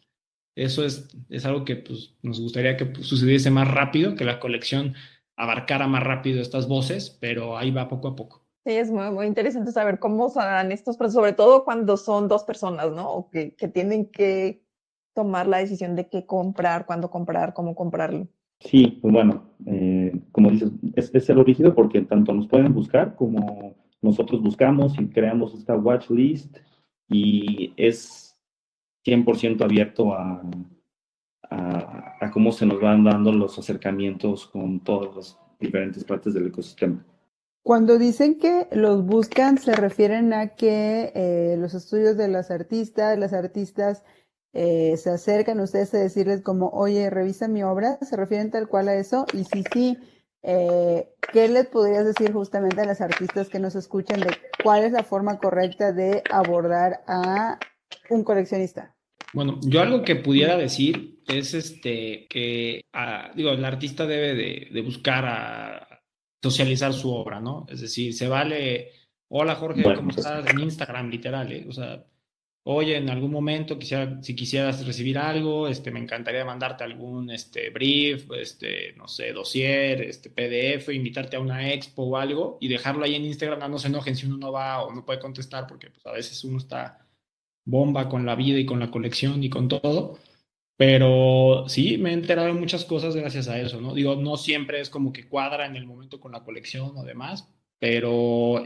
[0.57, 4.41] Eso es, es algo que pues, nos gustaría que pues, sucediese más rápido, que la
[4.41, 4.95] colección
[5.37, 8.45] abarcara más rápido estas voces, pero ahí va poco a poco.
[8.65, 12.29] Sí, es muy, muy interesante saber cómo se dan estos procesos, sobre todo cuando son
[12.29, 13.11] dos personas, ¿no?
[13.11, 14.63] O que, que tienen que
[15.15, 18.29] tomar la decisión de qué comprar, cuándo comprar, cómo comprarlo.
[18.61, 23.17] Sí, pues bueno, eh, como dices, es, es, el origen porque tanto nos pueden buscar
[23.17, 26.59] como nosotros buscamos y creamos esta watch list
[27.09, 28.39] y es
[29.05, 30.43] 100% abierto a,
[31.51, 36.49] a, a, cómo se nos van dando los acercamientos con todas las diferentes partes del
[36.49, 37.05] ecosistema.
[37.63, 43.19] Cuando dicen que los buscan, se refieren a que eh, los estudios de las artistas,
[43.19, 44.03] las artistas
[44.53, 48.89] eh, se acercan ustedes a decirles como, oye, revisa mi obra, ¿se refieren tal cual
[48.89, 49.27] a eso?
[49.33, 49.99] Y si sí,
[50.43, 54.31] eh, ¿qué les podrías decir justamente a las artistas que nos escuchan de
[54.63, 57.59] cuál es la forma correcta de abordar a
[58.09, 58.97] un coleccionista?
[59.33, 64.83] Bueno, yo algo que pudiera decir es este que, ah, digo, el artista debe de,
[64.83, 66.03] buscar a
[66.43, 67.67] socializar su obra, ¿no?
[67.69, 68.91] Es decir, se vale,
[69.29, 70.45] hola Jorge, ¿cómo pues estás?
[70.47, 71.65] En Instagram, literal, ¿eh?
[71.69, 72.05] O sea,
[72.75, 77.71] oye, en algún momento quisiera, si quisieras recibir algo, este, me encantaría mandarte algún este,
[77.71, 83.05] brief, este, no sé, dossier, este, PDF, invitarte a una expo o algo y dejarlo
[83.05, 85.91] ahí en Instagram, no se enojen si uno no va o no puede contestar, porque
[85.91, 87.07] pues, a veces uno está
[87.65, 90.19] bomba con la vida y con la colección y con todo.
[90.77, 93.95] Pero sí, me he enterado de muchas cosas gracias a eso, ¿no?
[93.95, 97.49] Digo, no siempre es como que cuadra en el momento con la colección o demás,
[97.79, 98.63] pero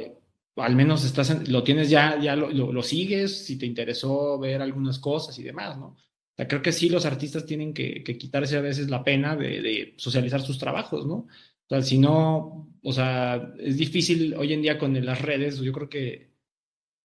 [0.57, 4.99] al menos estás lo tienes ya, ya lo, lo, sigues, si te interesó ver algunas
[4.99, 5.97] cosas y demás, ¿no?
[6.37, 9.95] O creo que sí los artistas tienen que, que quitarse a veces la pena de,
[9.97, 11.15] socializar sus trabajos, ¿no?
[11.15, 15.73] O sea, si no, o sea, es difícil hoy en día con las redes, yo
[15.73, 16.33] creo que,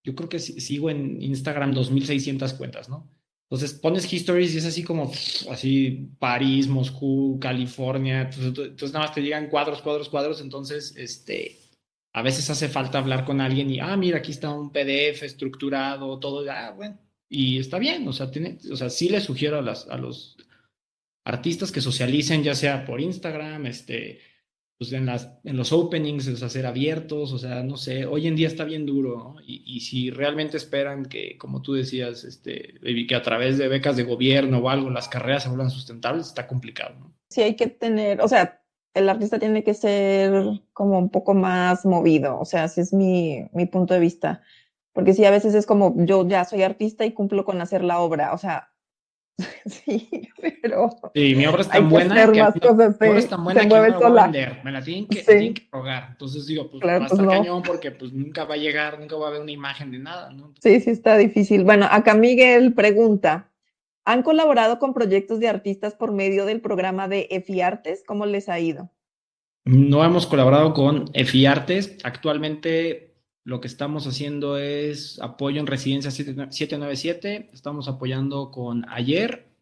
[0.03, 3.09] yo creo que sigo en Instagram 2.600 cuentas, ¿no?
[3.49, 5.11] Entonces pones histories y es así como,
[5.49, 11.57] así, París, Moscú, California, entonces, nada más te llegan cuadros, cuadros, cuadros, entonces, este,
[12.19, 16.19] a veces hace falta hablar con alguien y, ah, mira, aquí está un PDF estructurado,
[16.19, 19.61] todo, ah, bueno, y está bien, o sea, tiene, o sea, sí le sugiero a,
[19.61, 20.35] las, los
[21.23, 24.19] artistas que socialicen, ya sea por Instagram, este,
[24.77, 25.05] pues en,
[25.55, 29.17] los openings, es hacer abiertos, o sea, no sé, hoy en día está bien duro,
[29.17, 29.41] ¿no?
[29.41, 33.95] Y, y, si realmente esperan que, como tú decías, este, que a través de becas
[33.95, 37.15] de gobierno o algo las carreras se vuelvan sustentables, está complicado, ¿no?
[37.29, 38.58] Sí, hay que tener, o sea,
[38.93, 43.47] el artista tiene que ser como un poco más movido, o sea, ese es mi,
[43.53, 44.41] mi punto de vista,
[44.93, 47.99] porque sí, a veces es como, yo ya soy artista y cumplo con hacer la
[47.99, 48.69] obra, o sea,
[49.65, 50.29] Sí,
[50.61, 50.89] pero.
[51.13, 52.31] Sí, mi obra es tan buena que.
[52.31, 54.57] mi obra es tan buena que no la voy a vender.
[54.63, 56.07] Me la tienen que, tienen que rogar.
[56.11, 58.99] Entonces digo, pues claro, va a estar pues cañón porque pues nunca va a llegar,
[58.99, 60.53] nunca va a haber una imagen de nada, ¿no?
[60.61, 61.63] Sí, sí, está difícil.
[61.63, 63.48] Bueno, acá Miguel pregunta:
[64.09, 68.03] ¿Han colaborado con proyectos de artistas por medio del programa de EFIARTES?
[68.07, 68.89] ¿Cómo les ha ido?
[69.65, 71.99] No hemos colaborado con EFIARTES.
[72.03, 79.53] Actualmente lo que estamos haciendo es apoyo en residencia 797, estamos apoyando con ayer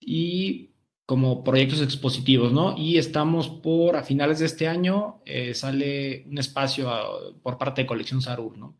[0.00, 0.70] y
[1.04, 2.78] como proyectos expositivos, ¿no?
[2.78, 6.90] Y estamos por, a finales de este año, eh, sale un espacio
[7.42, 8.78] por parte de Colección Sarur, ¿no?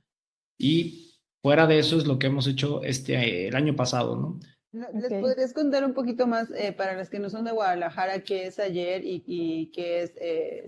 [0.59, 4.41] Y fuera de eso es lo que hemos hecho este, el año pasado, ¿no?
[4.73, 8.47] ¿Les podrías contar un poquito más, eh, para los que no son de Guadalajara, qué
[8.47, 10.13] es ayer y, y qué es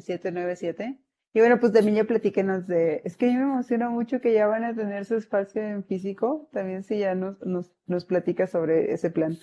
[0.04, 0.84] 797?
[0.84, 0.98] Eh,
[1.34, 4.32] y bueno, pues también ya platíquenos de, es que a mí me emociona mucho que
[4.32, 8.46] ya van a tener su espacio en físico, también si ya nos, nos, nos platica
[8.46, 9.38] sobre ese plan.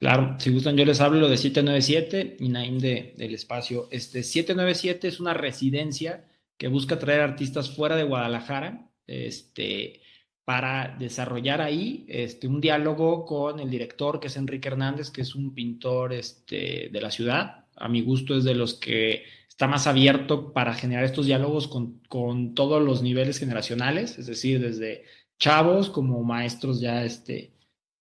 [0.00, 3.88] Claro, si gustan yo les hablo de 797 y Naim de, del espacio.
[3.90, 6.24] Este 797 es una residencia
[6.58, 10.02] que busca traer artistas fuera de Guadalajara, este,
[10.44, 15.34] para desarrollar ahí este, un diálogo con el director, que es Enrique Hernández, que es
[15.34, 17.64] un pintor este, de la ciudad.
[17.76, 22.00] A mi gusto es de los que está más abierto para generar estos diálogos con,
[22.08, 25.04] con todos los niveles generacionales, es decir, desde
[25.38, 27.54] chavos como maestros ya, este,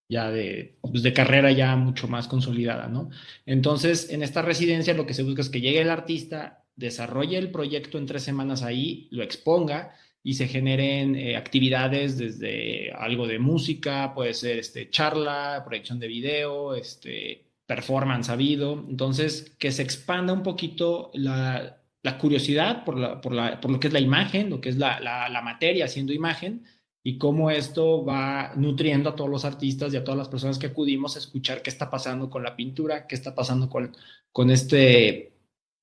[0.09, 3.09] ya de, pues de carrera ya mucho más consolidada, ¿no?
[3.45, 7.51] Entonces, en esta residencia lo que se busca es que llegue el artista, desarrolle el
[7.51, 13.39] proyecto en tres semanas ahí, lo exponga y se generen eh, actividades desde algo de
[13.39, 18.85] música, puede ser este, charla, proyección de video, este, performance ha habido.
[18.89, 21.81] Entonces, que se expanda un poquito la,
[22.19, 24.99] curiosidad por, la, por, la, por, lo que es la imagen, lo que es la,
[25.01, 26.63] la, materia haciendo imagen
[27.03, 30.67] y cómo esto va nutriendo a todos los artistas y a todas las personas que
[30.67, 33.95] acudimos a escuchar qué está pasando con la pintura, qué está pasando con,
[34.31, 35.33] con este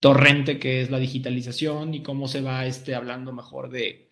[0.00, 4.09] torrente que es la digitalización y cómo se va este, hablando mejor de,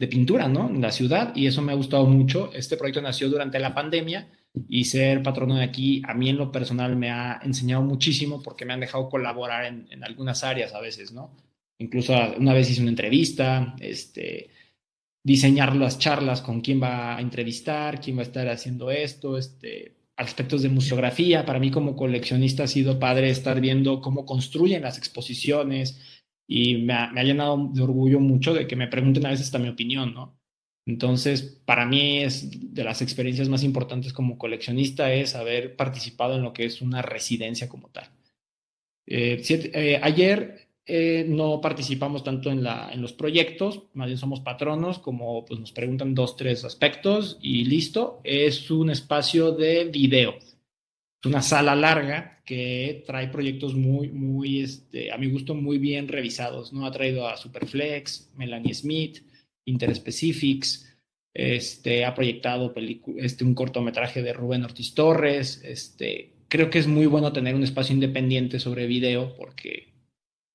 [0.00, 0.70] de pintura, ¿no?
[0.70, 2.50] En la ciudad y eso me ha gustado mucho.
[2.54, 4.30] Este proyecto nació durante la pandemia
[4.66, 8.64] y ser patrono de aquí a mí en lo personal me ha enseñado muchísimo porque
[8.64, 11.36] me han dejado colaborar en, en algunas áreas a veces, ¿no?
[11.78, 14.48] Incluso una vez hice una entrevista, este,
[15.22, 19.96] diseñar las charlas con quién va a entrevistar, quién va a estar haciendo esto, este,
[20.16, 21.44] aspectos de museografía.
[21.44, 26.19] Para mí como coleccionista ha sido padre estar viendo cómo construyen las exposiciones
[26.52, 29.46] y me ha, me ha llenado de orgullo mucho de que me pregunten a veces
[29.46, 30.36] hasta mi opinión, ¿no?
[30.84, 36.42] Entonces, para mí es de las experiencias más importantes como coleccionista es haber participado en
[36.42, 38.10] lo que es una residencia como tal.
[39.06, 44.40] Eh, eh, ayer eh, no participamos tanto en, la, en los proyectos, más bien somos
[44.40, 48.20] patronos, como pues, nos preguntan dos, tres aspectos y listo.
[48.24, 50.34] Es un espacio de video.
[51.24, 56.72] Una sala larga que trae proyectos muy, muy, este, a mi gusto, muy bien revisados.
[56.72, 56.86] ¿no?
[56.86, 59.18] Ha traído a Superflex, Melanie Smith,
[59.66, 60.90] Interspecifics,
[61.32, 62.74] este, ha proyectado
[63.18, 65.62] este, un cortometraje de Rubén Ortiz Torres.
[65.64, 69.90] Este, creo que es muy bueno tener un espacio independiente sobre video porque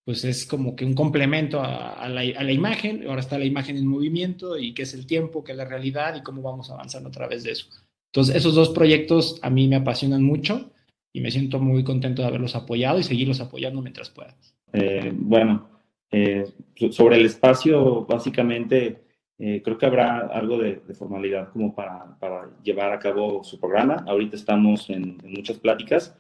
[0.04, 3.08] pues es como que un complemento a, la, a, la, imagen.
[3.08, 6.15] Ahora está la imagen en movimiento y qué es el tiempo, qué es la realidad
[6.15, 7.67] y cómo vamos avanzando a través de eso.
[8.15, 10.71] Entonces, esos dos proyectos a mí me apasionan mucho
[11.12, 14.38] y me siento muy contento de haberlos apoyado y seguirlos apoyando mientras pueda.
[14.71, 15.67] Eh, bueno,
[16.10, 16.45] eh,
[16.91, 19.04] sobre el espacio, básicamente,
[19.38, 22.17] eh, creo que habrá algo de, formalidad como para,
[22.63, 24.06] llevar a cabo su programa.
[24.08, 26.17] Ahorita estamos en, muchas pláticas,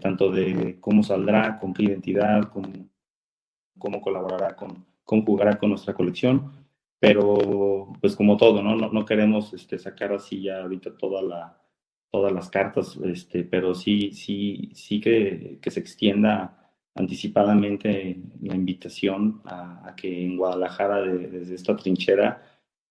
[0.00, 2.50] tanto de cómo saldrá, con qué identidad,
[3.78, 6.61] cómo colaborará, con cómo jugará con nuestra colección.
[7.02, 8.76] Pero, pues como todo, ¿no?
[8.76, 11.60] No, no queremos este, sacar así ya ahorita toda la,
[12.12, 19.42] todas las cartas, este, pero sí, sí, sí que, que se extienda anticipadamente la invitación
[19.46, 22.40] a, que en Guadalajara, desde esta trinchera,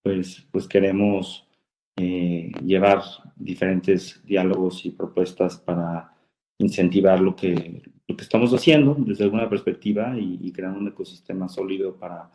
[0.03, 1.47] pues, pues queremos
[1.95, 3.03] eh, llevar
[3.37, 6.13] diferentes diálogos y propuestas para
[6.57, 11.47] incentivar lo que, lo que estamos haciendo desde alguna perspectiva y, y crear un ecosistema
[11.47, 12.29] sólido para,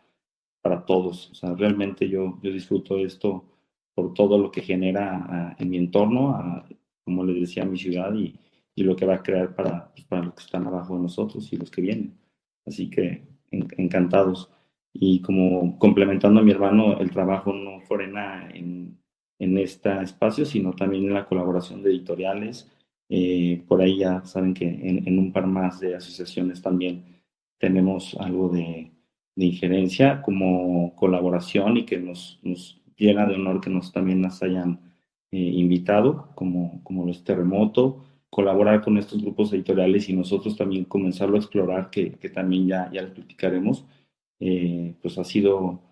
[0.67, 1.31] para todos.
[1.31, 3.45] O sea, realmente yo, yo disfruto esto
[3.95, 6.67] por todo lo que genera ah, en mi entorno, a,
[7.05, 8.35] como les decía, a mi ciudad y,
[8.75, 11.53] y lo que va a crear para, pues, para los que están abajo de nosotros
[11.53, 12.19] y los que vienen.
[12.67, 14.51] Así que encantados.
[14.93, 18.99] Y como complementando a mi hermano, el trabajo no frena en,
[19.39, 22.69] en este espacio, sino también en la colaboración de editoriales.
[23.09, 27.05] Eh, por ahí ya saben que en, en, un par más de asociaciones también
[27.57, 28.96] tenemos algo de,
[29.37, 34.43] de injerencia como colaboración y que nos, nos, llena de honor que nos también nos
[34.43, 34.81] hayan
[35.31, 41.37] eh, invitado, como, como los Terremoto, colaborar con estos grupos editoriales y nosotros también comenzarlo
[41.37, 43.85] a explorar, que, que también ya, ya les platicaremos,
[44.41, 45.83] eh, pues ha sido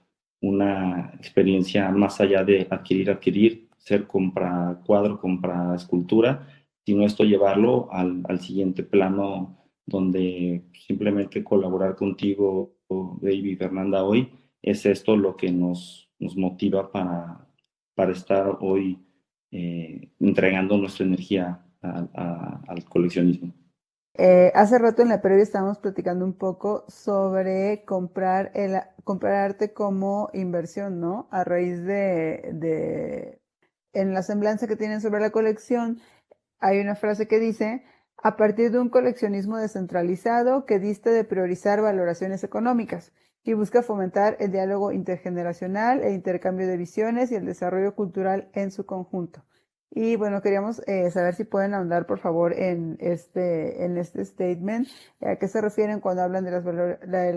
[0.40, 6.48] una experiencia más allá de adquirir, adquirir, ser compra cuadro, compra escultura,
[6.84, 14.86] sino esto llevarlo al, al siguiente plano donde simplemente colaborar contigo, Baby Fernanda, hoy, es
[14.86, 17.46] esto lo que nos, nos motiva para,
[17.94, 18.98] para estar hoy
[19.50, 23.52] eh, entregando nuestra energía al coleccionismo.
[24.16, 29.72] Eh, hace rato en la previa estábamos platicando un poco sobre comprar, el, comprar arte
[29.72, 31.28] como inversión, ¿no?
[31.30, 33.40] A raíz de, de,
[33.92, 36.00] en la semblanza que tienen sobre la colección,
[36.60, 37.84] hay una frase que dice,
[38.22, 43.12] a partir de un coleccionismo descentralizado que diste de priorizar valoraciones económicas
[43.44, 48.70] y busca fomentar el diálogo intergeneracional, el intercambio de visiones y el desarrollo cultural en
[48.70, 49.44] su conjunto.
[49.96, 54.88] Y bueno, queríamos eh, saber si pueden ahondar, por favor, en este, en este statement.
[55.20, 56.64] ¿A qué se refieren cuando hablan de las,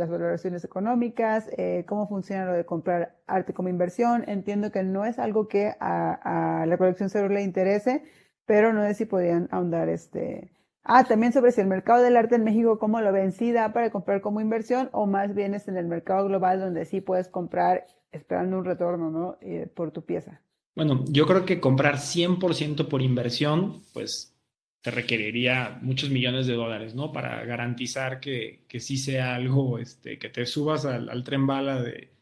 [0.09, 1.47] valoraciones económicas?
[1.55, 4.23] Eh, ¿Cómo funciona lo de comprar arte como inversión?
[4.27, 8.03] Entiendo que no es algo que a, a la colección cero le interese,
[8.47, 10.49] pero no sé si podían ahondar este.
[10.89, 13.33] Ah, también sobre si el mercado del arte en México, ¿cómo lo ven?
[13.33, 16.85] ¿Sí da para comprar como inversión o más bien es en el mercado global donde
[16.85, 19.37] sí puedes comprar esperando un retorno, ¿no?
[19.41, 20.41] Eh, por tu pieza.
[20.77, 24.33] Bueno, yo creo que comprar 100% por inversión, pues
[24.81, 27.11] te requeriría muchos millones de dólares, ¿no?
[27.11, 32.13] Para garantizar que, que sí sea algo, este, que te subas al, tren bala de,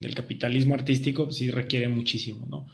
[0.00, 2.66] del capitalismo artístico, sí requiere muchísimo, ¿no?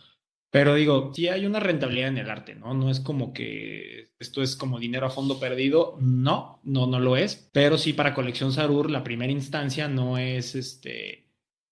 [0.54, 2.74] Pero digo, sí hay una rentabilidad en el arte, ¿no?
[2.74, 7.16] No es como que esto es como dinero a fondo perdido, no, no, no lo
[7.16, 11.26] es, pero sí para colección Sarur la primera instancia no es este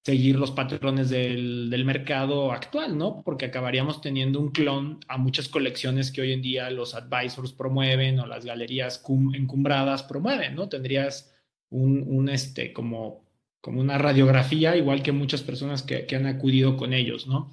[0.04, 3.22] seguir los patrones del, del, mercado actual, ¿no?
[3.24, 8.18] Porque acabaríamos teniendo un clon a muchas colecciones que hoy en día los advisors promueven
[8.18, 10.68] o las galerías cum, encumbradas promueven, ¿no?
[10.68, 11.32] Tendrías
[11.70, 13.24] un, un, este, como,
[13.60, 17.52] como una radiografía, igual que muchas personas que, que han acudido con ellos, ¿no?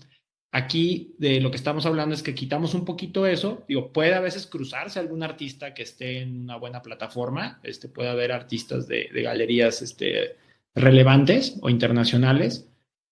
[0.52, 4.20] Aquí de lo que estamos hablando es que quitamos un poquito eso, digo, puede a
[4.20, 9.10] veces cruzarse algún artista que esté en una buena plataforma, este, puede haber artistas de,
[9.14, 10.38] galerías, este,
[10.74, 12.68] relevantes o internacionales,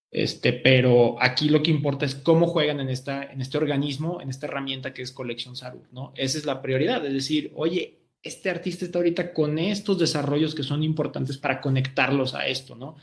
[0.09, 4.29] este, pero aquí lo que importa es cómo juegan en, esta, en este organismo, en
[4.29, 6.13] esta herramienta que es Collection Salud, ¿no?
[6.15, 10.63] Esa es la prioridad, es decir, oye, este artista está ahorita con estos desarrollos que
[10.63, 12.95] son importantes para conectarlos a esto, ¿no?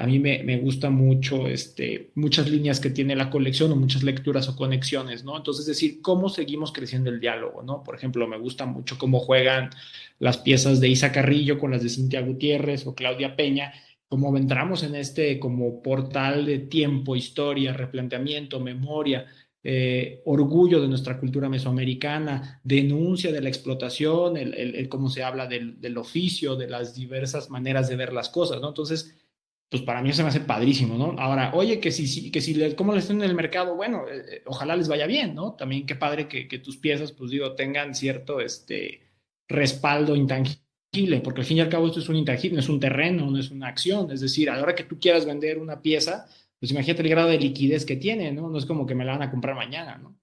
[0.00, 4.04] A mí me, me gusta mucho este, muchas líneas que tiene la colección o muchas
[4.04, 5.36] lecturas o conexiones, ¿no?
[5.36, 7.82] Entonces, es decir, cómo seguimos creciendo el diálogo, ¿no?
[7.82, 9.70] Por ejemplo, me gusta mucho cómo juegan
[10.20, 13.72] las piezas de Isa Carrillo con las de Cintia Gutiérrez o Claudia Peña,
[14.08, 19.26] como entramos en este como portal de tiempo, historia, replanteamiento, memoria,
[19.64, 25.24] eh, orgullo de nuestra cultura mesoamericana, denuncia de la explotación, el, el, el cómo se
[25.24, 28.68] habla del, del, oficio, de las diversas maneras de ver las cosas, ¿no?
[28.68, 29.16] Entonces,
[29.70, 31.20] pues para mí se me hace padrísimo, ¿no?
[31.20, 33.76] Ahora, oye, que si, que si, ¿cómo le están en el mercado?
[33.76, 35.54] Bueno, eh, ojalá les vaya bien, ¿no?
[35.54, 39.02] También qué padre que, que tus piezas, pues digo, tengan cierto, este,
[39.48, 40.68] respaldo intangible
[41.22, 43.38] porque al fin y al cabo esto es un intangible, no es un terreno, no
[43.38, 44.10] es una acción.
[44.10, 46.26] Es decir, a la hora que tú quieras vender una pieza,
[46.58, 48.48] pues imagínate el grado de liquidez que tiene, ¿no?
[48.48, 50.18] No es como que me la van a comprar mañana, ¿no?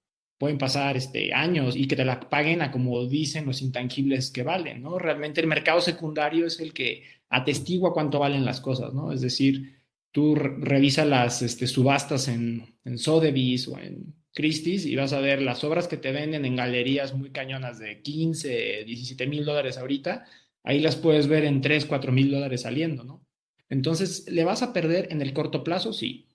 [0.45, 4.43] Pueden pasar este, años y que te la paguen a como dicen los intangibles que
[4.43, 4.99] valen, ¿no?
[4.99, 9.12] Realmente el mercado secundario es el que atestigua cuánto valen las cosas, ¿no?
[9.12, 9.79] Es decir,
[10.12, 15.41] tú revisa las este, subastas en, en Sotheby's o en Christie's y vas a ver
[15.41, 20.25] las obras que te venden en galerías muy cañonas de 15, 17 mil dólares ahorita,
[20.62, 23.25] ahí las puedes ver en 3, 4 mil dólares saliendo, ¿no?
[23.67, 25.91] Entonces, ¿le vas a perder en el corto plazo?
[25.91, 26.27] Sí.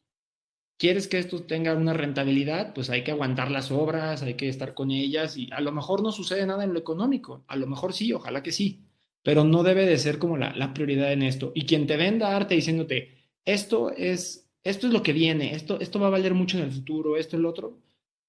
[0.80, 2.72] ¿Quieres que esto tenga una rentabilidad?
[2.72, 6.02] Pues hay que aguantar las obras, hay que estar con ellas y a lo mejor
[6.02, 8.80] no sucede nada en lo económico, a lo mejor sí, ojalá que sí,
[9.22, 11.52] pero no debe de ser como la, la prioridad en esto.
[11.54, 16.00] Y quien te venda arte diciéndote, esto es, esto es lo que viene, esto, esto
[16.00, 17.78] va a valer mucho en el futuro, esto es lo otro,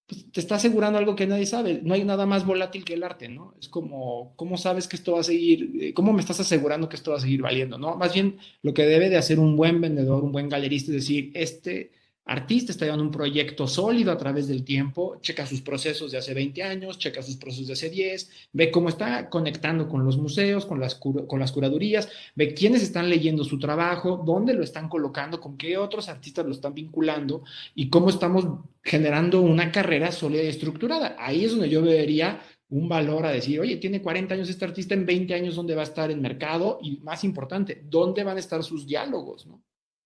[0.06, 1.80] pues, te está asegurando algo que nadie sabe.
[1.82, 3.56] No hay nada más volátil que el arte, ¿no?
[3.62, 5.72] Es como, ¿cómo sabes que esto va a seguir?
[5.80, 7.78] Eh, ¿Cómo me estás asegurando que esto va a seguir valiendo?
[7.78, 7.96] ¿no?
[7.96, 11.32] Más bien, lo que debe de hacer un buen vendedor, un buen galerista, es decir,
[11.34, 16.18] este artista está llevando un proyecto sólido a través del tiempo, checa sus procesos de
[16.18, 20.18] hace 20 años, checa sus procesos de hace 10, ve cómo está conectando con los
[20.18, 24.88] museos, con las, con las curadurías, ve quiénes están leyendo su trabajo, dónde lo están
[24.88, 27.44] colocando, con qué otros artistas lo están vinculando
[27.76, 28.46] y cómo estamos
[28.84, 31.16] generando una carrera sólida y estructurada.
[31.20, 34.94] Ahí es donde yo vería un valor a decir, oye, tiene 40 años este artista,
[34.94, 36.80] en 20 años, ¿dónde va a estar el mercado?
[36.82, 39.46] Y más importante, ¿dónde van a estar sus diálogos?
[39.46, 39.62] ¿no?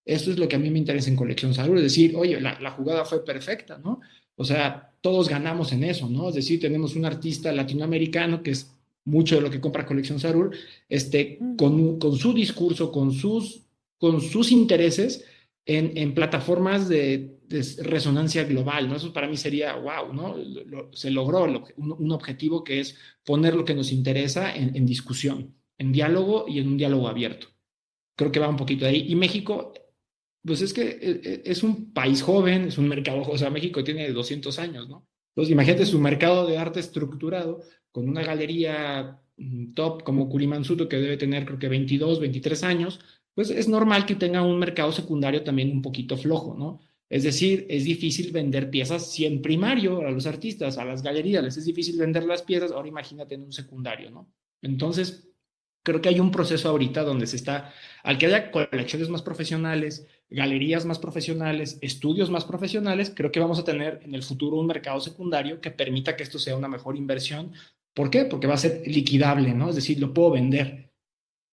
[0.05, 2.71] Eso es lo que a mí me interesa en Colección Salud, es decir, oye, la,
[2.71, 4.01] jugada fue perfecta, ¿no?
[4.35, 6.29] O sea, todos ganamos en eso, ¿no?
[6.29, 8.71] Es decir, tenemos un artista latinoamericano que es
[9.05, 10.55] mucho de lo que compra Colección Sarur,
[10.87, 13.63] este, con, con, su discurso, con sus,
[13.97, 15.25] con sus intereses
[15.65, 17.31] en, en plataformas de,
[17.83, 18.95] resonancia global, ¿no?
[18.95, 20.35] Eso para mí sería, wow, ¿no?
[20.93, 25.53] se logró un, un, objetivo que es poner lo que nos interesa en, en discusión,
[25.77, 27.47] en diálogo y en un diálogo abierto.
[28.15, 29.05] Creo que va un poquito de ahí.
[29.07, 29.73] Y México
[30.45, 33.83] pues es que eh, eh, es un país joven, es un mercado, o sea, México
[33.83, 35.07] tiene 200 años, ¿no?
[35.29, 40.97] Entonces, imagínate su mercado de arte estructurado con una galería mm, top como Kurimansuto, que
[40.97, 42.99] debe tener creo que 22, 23 años,
[43.33, 46.79] pues es normal que tenga un mercado secundario también un poquito flojo, ¿no?
[47.09, 51.43] Es decir, es difícil vender piezas si en primario a los artistas, a las galerías
[51.43, 54.31] les es difícil vender las piezas, ahora imagínate en un secundario, ¿no?
[54.61, 55.29] Entonces,
[55.83, 57.71] creo que hay un proceso ahorita donde se está,
[58.03, 63.59] al que haya colecciones más profesionales, galerías más profesionales, estudios más profesionales, creo que vamos
[63.59, 66.97] a tener en el futuro un mercado secundario que permita que esto sea una mejor
[66.97, 67.53] inversión.
[67.93, 68.25] ¿Por qué?
[68.25, 69.69] Porque va a ser liquidable, ¿no?
[69.69, 70.91] Es decir, lo puedo vender.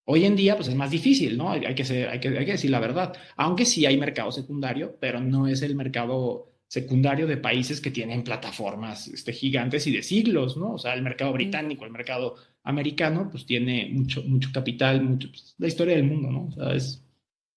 [0.05, 1.51] Hoy en día, pues es más difícil, ¿no?
[1.51, 3.14] Hay, que, hay, que, hay que decir la verdad.
[3.37, 8.25] Aunque sí hay mercado secundario, pero no es el mercado secundario de países que tienen
[8.25, 10.73] plataformas este, gigantes y de siglos, ¿no?
[10.73, 15.55] O sea, el mercado británico, el mercado americano, pues tiene mucho, mucho capital, mucho, pues,
[15.59, 16.47] la historia del mundo, ¿no?
[16.47, 17.02] O sea, es,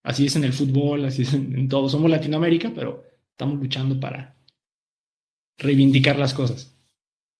[0.05, 1.89] Así es en el fútbol, así es en, todo.
[1.89, 4.37] Somos Latinoamérica, pero estamos luchando para
[5.57, 6.77] reivindicar las cosas.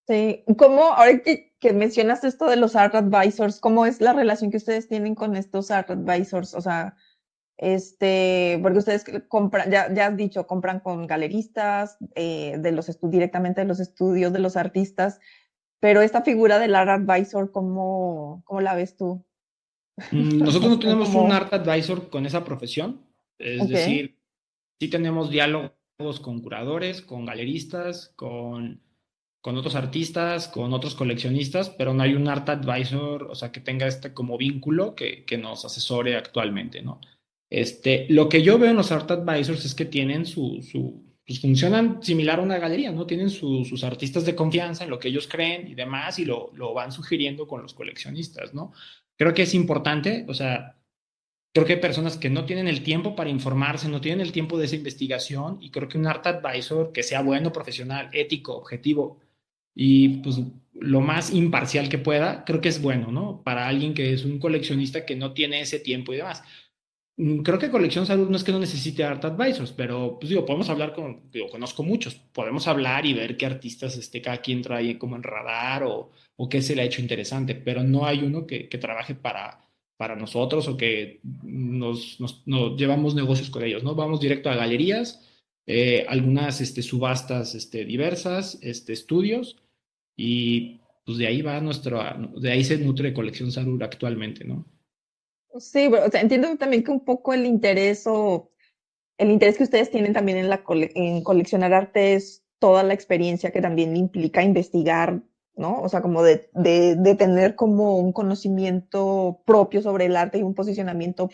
[0.08, 4.50] Sí, ¿cómo, ahora que, que, mencionas esto de los art advisors, cómo es la relación
[4.50, 6.54] que ustedes tienen con estos art advisors?
[6.54, 6.96] O sea,
[7.56, 13.62] este, porque ustedes compran, ya, ya has dicho, compran con galeristas, eh, de los directamente
[13.62, 15.20] de los estudios de los artistas,
[15.80, 19.25] pero esta figura del art advisor, ¿cómo, cómo la ves tú?
[20.10, 23.02] Mm, nosotros no tenemos un art advisor con esa profesión,
[23.38, 24.18] es decir,
[24.78, 28.80] sí tenemos diálogos con curadores, con galeristas, con,
[29.40, 33.60] con otros artistas, con otros coleccionistas, pero no hay un art advisor, o sea, que
[33.60, 37.00] tenga este como vínculo que, que nos asesore actualmente, ¿no?
[37.48, 41.40] Este, lo que yo veo en los art advisors es que tienen su, su pues
[41.40, 43.06] funcionan similar a una galería, ¿no?
[43.06, 46.72] Tienen sus artistas de confianza en lo que ellos creen y demás y lo, lo
[46.72, 48.72] van sugiriendo con los coleccionistas, ¿no?
[49.16, 50.76] Creo que es importante, o sea,
[51.52, 54.58] creo que hay personas que no tienen el tiempo para informarse, no tienen el tiempo
[54.58, 59.18] de esa investigación y creo que un art advisor que sea bueno, profesional, ético, objetivo
[59.74, 60.40] y pues
[60.74, 63.42] lo más imparcial que pueda, creo que es bueno, ¿no?
[63.42, 66.42] Para alguien que es un coleccionista que no tiene ese tiempo y demás.
[67.18, 70.44] Mm, creo que Colección Salud no es que no necesite art advisors, pero pues digo,
[70.44, 74.60] podemos hablar con, digo, conozco muchos, podemos hablar y ver qué artistas este, cada quien
[74.62, 78.22] trae como en radar o, o qué se le ha hecho interesante, pero no hay
[78.22, 82.44] uno que, que trabaje para, para nosotros o que nos, nos,
[82.76, 83.94] llevamos negocios con ellos, ¿no?
[83.94, 85.22] Vamos directo a galerías,
[85.66, 89.56] eh, algunas este, subastas este, diversas, este, estudios
[90.16, 92.02] y pues de ahí va nuestro,
[92.36, 94.66] de ahí se nutre Colección Salud actualmente, ¿no?
[95.58, 98.50] Sí, o sea, entiendo también que un poco el interés o
[99.18, 103.50] el interés que ustedes tienen también en, la en coleccionar arte es toda la experiencia
[103.50, 105.22] que también implica investigar,
[105.54, 105.80] ¿no?
[105.80, 110.42] O sea, como de, de, de, tener como un conocimiento propio sobre el arte y
[110.42, 111.30] un posicionamiento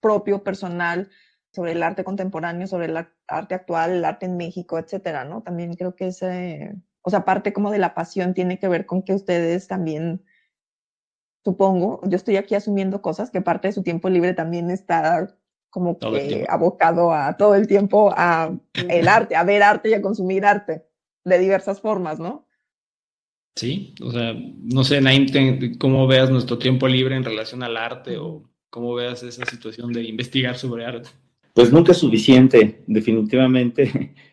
[0.00, 1.10] propio, personal,
[1.52, 2.96] sobre el arte contemporáneo, sobre el
[3.28, 5.42] arte actual, el arte en México, etcétera, ¿no?
[5.42, 9.02] También creo que ese, o sea, parte como de la pasión tiene que ver con
[9.02, 10.24] que ustedes también
[11.44, 15.36] supongo, yo estoy aquí asumiendo cosas que parte de su tiempo libre también está
[15.70, 20.02] como que abocado a todo el tiempo a el arte, a ver arte y a
[20.02, 20.84] consumir arte
[21.24, 22.46] de diversas formas, ¿no?
[23.56, 25.26] Sí, o sea, no sé, Naim,
[25.78, 30.02] cómo veas nuestro tiempo libre en relación al arte o cómo veas esa situación de
[30.02, 31.10] investigar sobre arte.
[31.54, 34.14] Pues nunca es suficiente, definitivamente.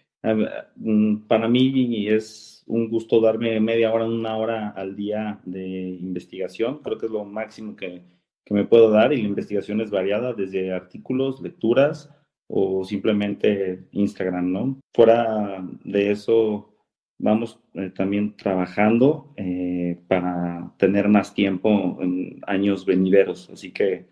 [0.76, 6.80] Mm, para mí es un gusto darme media hora, una hora al día de investigación.
[6.84, 8.04] Creo que es lo máximo que,
[8.46, 12.10] que me puedo dar y la investigación es variada desde artículos, lecturas
[12.48, 14.80] o simplemente Instagram, ¿no?
[14.96, 16.76] Fuera de eso,
[17.20, 23.50] vamos eh, también trabajando eh, para tener más tiempo en años venideros.
[23.50, 24.06] Así que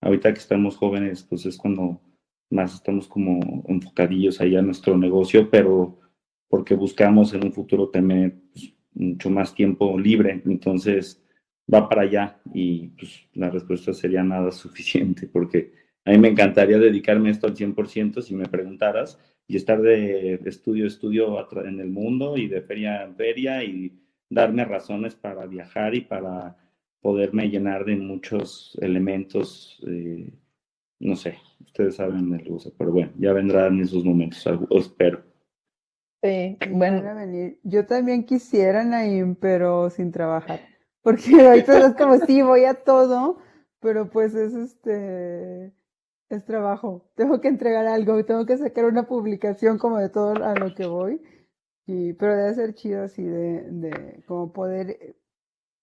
[0.00, 2.00] ahorita que estamos jóvenes, pues es cuando
[2.50, 5.98] más estamos como enfocadillos ahí a nuestro negocio, pero
[6.54, 10.40] porque buscamos en un futuro tener pues, mucho más tiempo libre.
[10.46, 11.20] Entonces
[11.72, 15.72] va para allá y pues, la respuesta sería nada suficiente porque
[16.04, 20.84] a mí me encantaría dedicarme esto al 100% si me preguntaras y estar de estudio
[20.84, 23.92] a estudio en el mundo y de feria en feria y
[24.30, 26.56] darme razones para viajar y para
[27.00, 30.32] poderme llenar de muchos elementos, eh,
[31.00, 35.33] no sé, ustedes saben el uso, pero bueno, ya vendrán esos momentos, espero.
[36.24, 37.02] Sí, bueno.
[37.64, 40.58] Yo también quisiera, Naim, pero sin trabajar,
[41.02, 43.38] porque ahorita es como, sí, voy a todo,
[43.80, 45.74] pero pues es este
[46.30, 47.10] es trabajo.
[47.14, 50.86] Tengo que entregar algo, tengo que sacar una publicación como de todo a lo que
[50.86, 51.20] voy.
[51.86, 55.16] Y, pero debe ser chido así de, de como poder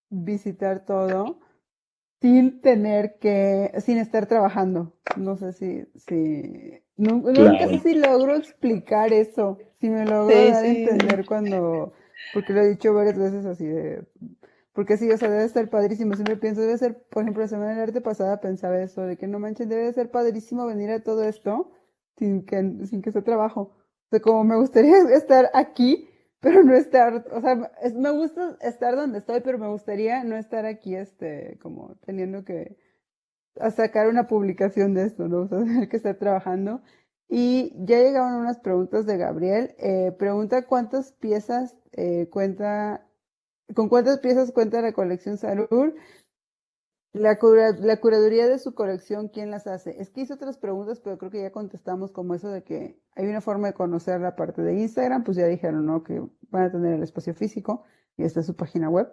[0.09, 1.39] visitar todo
[2.19, 4.95] sin tener que, sin estar trabajando.
[5.17, 10.67] No sé si, si, nunca sé si logro explicar eso, si me logro dar a
[10.67, 11.91] entender cuando,
[12.33, 14.05] porque lo he dicho varias veces así de,
[14.73, 16.13] porque sí, o sea, debe ser padrísimo.
[16.13, 19.27] Siempre pienso, debe ser, por ejemplo, la semana del arte pasada pensaba eso, de que
[19.27, 21.71] no manches, debe ser padrísimo venir a todo esto
[22.17, 23.61] sin que, sin que sea trabajo.
[24.05, 26.07] O sea, como me gustaría estar aquí,
[26.39, 27.55] pero no estar, o sea,
[27.95, 32.77] me gusta estar donde estoy, pero me gustaría no estar aquí, este, como teniendo que
[33.75, 35.41] sacar una publicación de esto, ¿no?
[35.41, 36.81] O sea, tener que estar trabajando.
[37.31, 39.73] Y ya llegaron unas preguntas de Gabriel.
[39.79, 43.07] Eh, pregunta cuántas piezas eh, cuenta
[43.75, 45.95] ¿Con cuántas piezas cuenta la colección Sarur?
[47.13, 47.37] La,
[47.79, 50.01] la, curaduría de su colección, ¿quién las hace?
[50.01, 53.27] Es que hice otras preguntas, pero creo que ya contestamos como eso de que hay
[53.27, 56.03] una forma de conocer la parte de Instagram, pues ya dijeron, ¿no?
[56.03, 57.83] Que van a tener el espacio físico
[58.15, 59.11] y esta es su página web.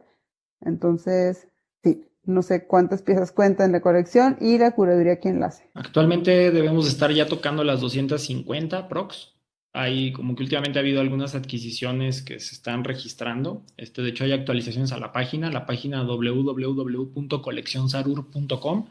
[0.60, 1.48] Entonces,
[1.82, 5.68] sí, no sé cuántas piezas cuenta en la colección y la curaduría, ¿quién la hace?
[5.74, 9.38] Actualmente debemos estar ya tocando las 250 prox
[9.78, 13.64] hay como que últimamente ha habido algunas adquisiciones que se están registrando.
[13.76, 18.86] Este, de hecho, hay actualizaciones a la página, la página www.coleccionsarur.com.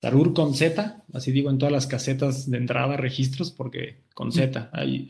[0.00, 4.70] Sarur con Z, así digo en todas las casetas de entrada, registros, porque con Z,
[4.72, 5.08] hay,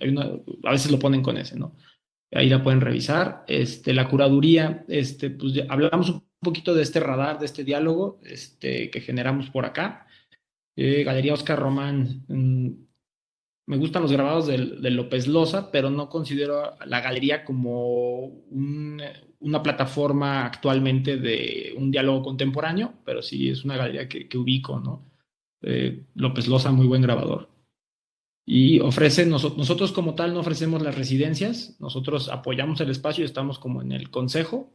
[0.62, 1.74] a veces lo ponen con S, ¿no?
[2.32, 3.44] Ahí la pueden revisar.
[3.48, 8.90] Este, la curaduría, este, pues hablamos un poquito de este radar, de este diálogo este,
[8.90, 10.06] que generamos por acá.
[10.76, 12.70] Eh, Galería Oscar Román, mm,
[13.66, 14.58] me gustan los grabados de,
[14.90, 18.26] López Loza, pero no considero la galería como
[19.40, 25.10] una plataforma actualmente de un diálogo contemporáneo, pero sí es una galería que, ubico, ¿no?
[25.62, 27.48] Eh, López Loza, muy buen grabador.
[28.46, 33.58] Y ofrece, nosotros como tal no ofrecemos las residencias, nosotros apoyamos el espacio y estamos
[33.58, 34.70] como en el consejo,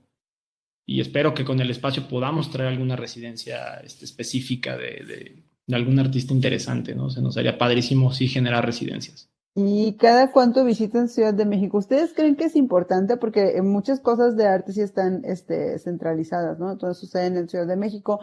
[0.89, 6.33] y espero que con el espacio podamos traer alguna residencia este, específica de, algún artista
[6.33, 7.11] interesante, ¿no?
[7.11, 9.29] Se nos haría padrísimo si generar residencias.
[9.53, 11.77] ¿Y cada cuánto visitan Ciudad de México?
[11.77, 13.17] ¿Ustedes creen que es importante?
[13.17, 16.75] Porque muchas cosas de arte sí están este, centralizadas, ¿no?
[16.79, 18.19] Todo sucede en Ciudad de México.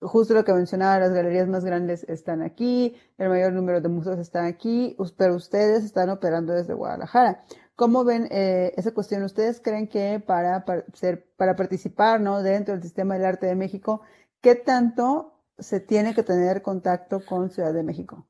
[0.00, 4.18] Justo lo que mencionaba, las galerías más grandes están aquí, el mayor número de museos
[4.18, 7.44] están aquí, pero ustedes están operando desde Guadalajara.
[7.76, 9.22] ¿Cómo ven eh, esa cuestión?
[9.22, 10.64] ¿Ustedes creen que para,
[10.94, 12.42] ser, para participar ¿no?
[12.42, 14.00] dentro del sistema del arte de México,
[14.40, 18.26] qué tanto se tiene que tener contacto con Ciudad de México?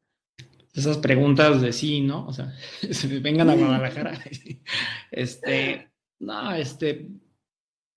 [0.75, 2.27] Esas preguntas de sí, ¿no?
[2.27, 2.53] O sea,
[3.23, 4.19] vengan a Guadalajara.
[5.13, 7.09] Este, no, este,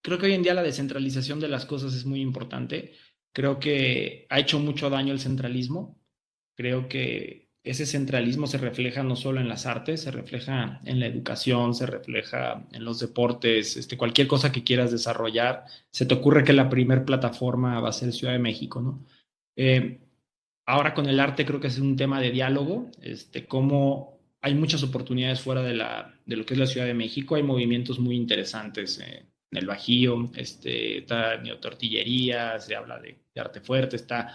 [0.02, 2.94] creo que hoy en día la descentralización de las cosas es muy importante.
[3.34, 6.00] Creo que ha hecho mucho daño el centralismo.
[6.56, 11.08] Creo que ese centralismo se refleja no solo en las artes, se refleja en la
[11.08, 15.66] educación, se refleja en los deportes, este, cualquier cosa que quieras desarrollar.
[15.92, 19.06] Se te ocurre que la primer plataforma va a ser Ciudad de México, ¿no?
[19.56, 20.00] Eh,
[20.66, 24.84] ahora con el arte creo que es un tema de diálogo, este, cómo hay muchas
[24.84, 28.16] oportunidades fuera de, la, de lo que es la Ciudad de México, hay movimientos muy
[28.16, 34.34] interesantes en el Bajío, este, está Tortillería, se habla de, arte fuerte, está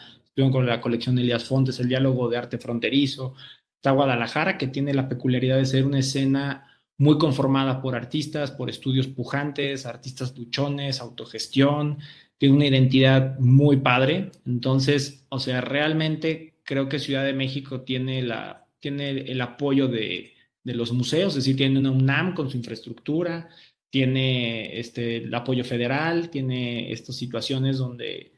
[0.51, 3.35] con la colección Elías Fontes, el diálogo de arte fronterizo,
[3.76, 6.66] está Guadalajara, que tiene la peculiaridad de ser una escena
[6.97, 11.99] muy conformada por artistas, por estudios pujantes, artistas duchones, autogestión,
[12.39, 14.30] tiene una identidad muy padre.
[14.47, 20.35] Entonces, o sea, realmente creo que Ciudad de México tiene, la, tiene el apoyo de,
[20.64, 23.49] de los museos, es decir, tiene una UNAM con su infraestructura,
[23.91, 28.34] tiene este, el apoyo federal, tiene estas situaciones donde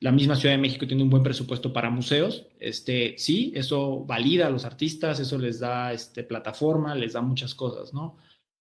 [0.00, 2.46] la misma Ciudad de México tiene un buen presupuesto para museos.
[2.60, 7.54] Este, sí, eso valida a los artistas, eso les da este, plataforma, les da muchas
[7.54, 8.18] cosas, ¿no?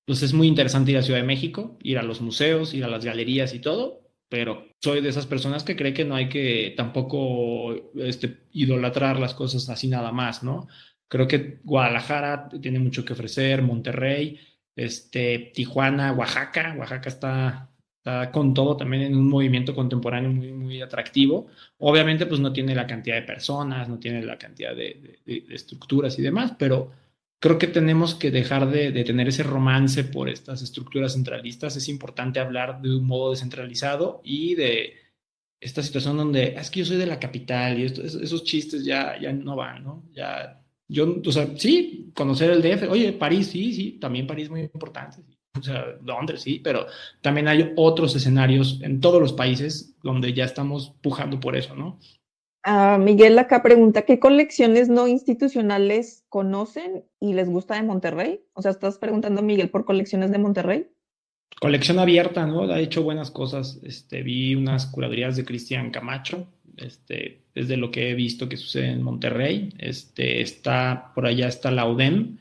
[0.07, 2.87] pues es muy interesante ir a Ciudad de México, ir a los museos, ir a
[2.87, 6.73] las galerías y todo, pero soy de esas personas que cree que no hay que
[6.77, 10.69] tampoco este, idolatrar las cosas así nada más, ¿no?
[11.09, 14.39] Creo que Guadalajara tiene mucho que ofrecer, Monterrey,
[14.77, 17.69] este, Tijuana, Oaxaca, Oaxaca está,
[18.07, 21.47] está con todo también en un movimiento contemporáneo muy, muy atractivo.
[21.79, 26.21] Obviamente, pues no tiene la cantidad de personas, no tiene la cantidad de, estructuras y
[26.21, 26.91] demás, pero
[27.39, 31.75] creo que tenemos que dejar de, de, tener ese romance por estas estructuras centralistas.
[31.75, 34.93] Es importante hablar de un modo descentralizado y de
[35.59, 39.33] esta situación donde es que yo soy de la capital y esos chistes ya, ya
[39.33, 40.03] no van, ¿no?
[40.13, 44.51] Ya, yo, o sea, sí, conocer el DF, oye, París, sí, sí, también París es
[44.51, 45.17] muy importante,
[45.59, 46.87] o sea, Londres, sí, pero
[47.21, 51.99] también hay otros escenarios en todos los países donde ya estamos pujando por eso, ¿no?
[52.65, 58.41] Uh, Miguel acá pregunta, ¿qué colecciones no institucionales conocen y les gusta de Monterrey?
[58.53, 60.87] O sea, estás preguntando, Miguel, por colecciones de Monterrey.
[61.61, 62.63] Colección abierta, ¿no?
[62.63, 63.79] Ha hecho buenas cosas.
[63.83, 68.57] Este, vi unas curadurías de Cristian Camacho, este, es de lo que he visto que
[68.57, 69.73] sucede en Monterrey.
[69.79, 72.37] Este, está, por allá está la UDEM,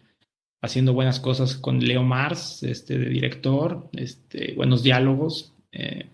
[0.67, 5.55] haciendo buenas cosas con Leo Mars, este, de director, este, buenos diálogos.
[5.73, 6.11] Eh,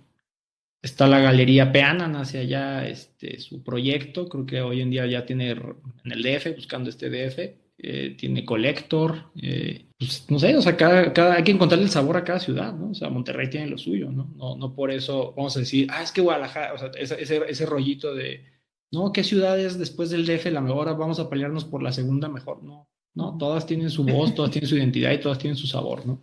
[0.83, 5.25] Está la Galería Peana, nace allá este, su proyecto, creo que hoy en día ya
[5.25, 7.39] tiene en el DF, buscando este DF,
[7.79, 11.91] eh, tiene Collector, eh, pues, no sé, o sea, cada, cada, hay que encontrarle el
[11.91, 12.91] sabor a cada ciudad, ¿no?
[12.91, 14.33] O sea, Monterrey tiene lo suyo, ¿no?
[14.35, 17.43] No, no por eso vamos a decir, ah, es que Guadalajara, o sea, ese, ese,
[17.49, 18.45] ese rollito de,
[18.91, 20.99] no, ¿qué ciudades después del DF la mejor?
[20.99, 24.69] Vamos a pelearnos por la segunda mejor, no, no, todas tienen su voz, todas tienen
[24.69, 26.21] su identidad y todas tienen su sabor, ¿no?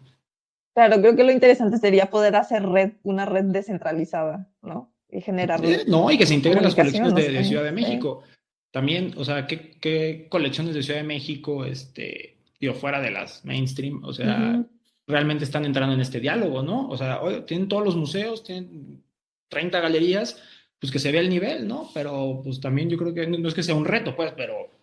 [0.73, 4.93] Claro, creo que lo interesante sería poder hacer red, una red descentralizada, ¿no?
[5.09, 5.63] Y generar.
[5.65, 8.23] Eh, no, y que se integren las colecciones de, de, Ciudad de México.
[8.25, 8.31] Sí.
[8.71, 13.43] También, o sea, ¿qué, ¿qué, colecciones de Ciudad de México, este, digo, fuera de las
[13.43, 14.67] mainstream, o sea, uh -huh.
[15.07, 16.87] realmente están entrando en este diálogo, ¿no?
[16.87, 19.03] O sea, oye, tienen todos los museos, tienen
[19.49, 20.41] 30 galerías,
[20.79, 21.89] pues que se vea el nivel, ¿no?
[21.93, 24.78] Pero pues también yo creo que no es que sea un reto, pues, pero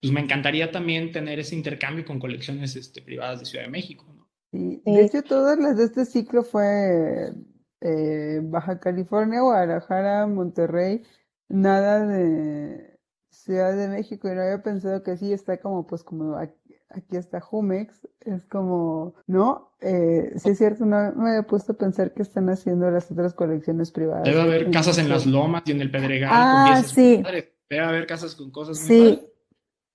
[0.00, 4.06] pues me encantaría también tener ese intercambio con colecciones este, privadas de Ciudad de México,
[4.16, 4.28] ¿no?
[4.52, 7.32] Sí, de hecho, todas las de este ciclo fue
[7.80, 11.02] eh, Baja California, Guadalajara, Monterrey,
[11.48, 12.98] nada de
[13.30, 14.28] Ciudad de México.
[14.28, 18.44] Y no había pensado que sí, está como, pues, como aquí, aquí está Jumex, es
[18.46, 19.72] como, ¿no?
[19.80, 23.34] Eh, sí, es cierto, no me había puesto a pensar que están haciendo las otras
[23.34, 24.24] colecciones privadas.
[24.24, 26.30] Debe haber casas en las lomas y en el Pedregal.
[26.32, 27.22] Ah, sí.
[27.68, 29.12] Debe haber casas con cosas muy Sí.
[29.14, 29.30] padres.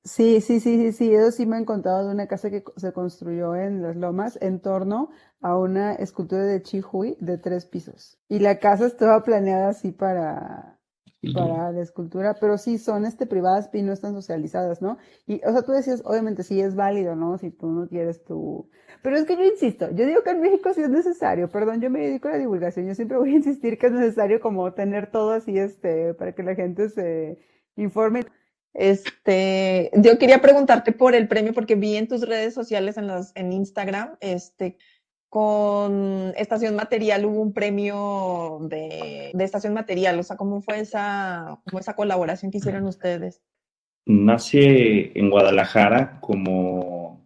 [0.05, 2.93] Sí, sí, sí, sí, sí, eso sí me han contado de una casa que se
[2.93, 5.09] construyó en Las Lomas en torno
[5.41, 8.19] a una escultura de Chihui de tres pisos.
[8.29, 10.79] Y la casa estaba planeada así para,
[11.31, 14.99] para la escultura, pero sí son este privadas y no están socializadas, ¿no?
[15.25, 17.39] Y, o sea, tú decías, obviamente sí es válido, ¿no?
[17.39, 18.69] Si tú no quieres tu...
[19.01, 21.89] Pero es que yo insisto, yo digo que en México sí es necesario, perdón, yo
[21.89, 25.09] me dedico a la divulgación, yo siempre voy a insistir que es necesario como tener
[25.11, 27.39] todo así, este, para que la gente se
[27.75, 28.25] informe.
[28.75, 33.31] Este, yo quería preguntarte por el premio porque vi en tus redes sociales, en, las,
[33.35, 34.77] en Instagram, este,
[35.29, 41.61] con Estación Material hubo un premio de, de, Estación Material, o sea, ¿cómo fue esa,
[41.65, 43.41] cómo esa colaboración que hicieron ustedes?
[44.05, 47.25] Nace en Guadalajara como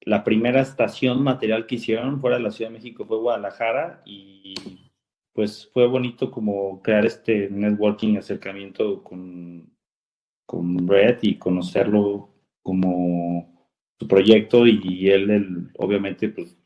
[0.00, 4.54] la primera estación material que hicieron fuera de la Ciudad de México fue Guadalajara y
[5.34, 9.70] pues fue bonito como crear este networking, acercamiento con
[10.50, 12.28] con Red y conocerlo
[12.60, 13.68] como
[14.00, 16.58] su proyecto y él, él obviamente, pues,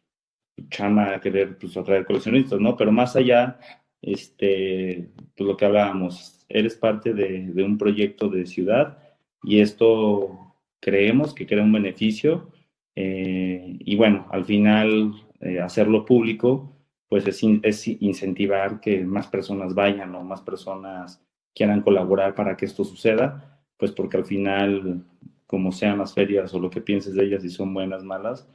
[0.70, 2.78] chama a querer pues, atraer coleccionistas, ¿no?
[2.78, 3.58] Pero más allá,
[4.00, 8.96] este, pues lo que hablábamos, eres parte de, de un proyecto de ciudad
[9.42, 12.50] y esto creemos que crea un beneficio
[12.96, 16.72] eh, y bueno, al final eh, hacerlo público,
[17.10, 21.22] pues es, in, es incentivar que más personas vayan o más personas
[21.54, 25.04] quieran colaborar para que esto suceda pues porque al final,
[25.46, 28.48] como sean las ferias o lo que pienses de ellas, si son buenas, malas,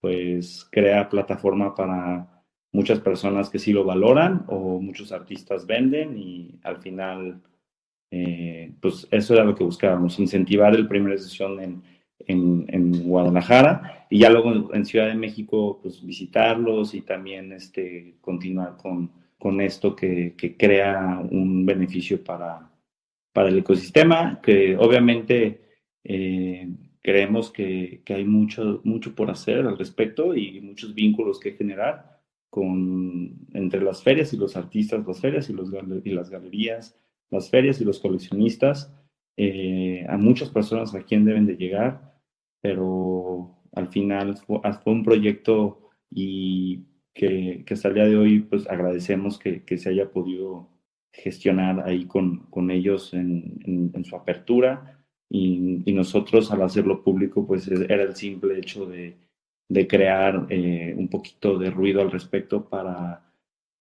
[0.00, 2.36] pues crea plataforma para
[2.72, 7.40] muchas personas que sí lo valoran o muchos artistas venden y al final,
[8.10, 11.82] eh, pues eso era lo que buscábamos, incentivar el primera sesión en,
[12.20, 18.16] en, en, Guadalajara y ya luego en Ciudad de México, pues visitarlos y también este,
[18.20, 22.70] continuar con, con esto que, que crea un beneficio para,
[23.36, 25.60] para el ecosistema, que obviamente
[26.04, 26.70] eh,
[27.02, 32.18] creemos que, que, hay mucho, mucho por hacer al respecto y muchos vínculos que generar
[32.48, 35.68] con, entre las ferias y los artistas, las ferias y, los,
[36.02, 36.96] y las galerías,
[37.28, 38.90] las ferias y los coleccionistas.
[39.36, 42.14] Eh, a muchas personas a quien deben de llegar,
[42.62, 48.40] pero al final fue, fue un proyecto y que, que, hasta el día de hoy
[48.40, 50.70] pues agradecemos que, que se haya podido
[51.22, 54.98] gestionar ahí con, con ellos en, en, su apertura
[55.28, 59.16] y, y, nosotros al hacerlo público pues era el simple hecho de,
[59.68, 63.24] de crear eh, un poquito de ruido al respecto para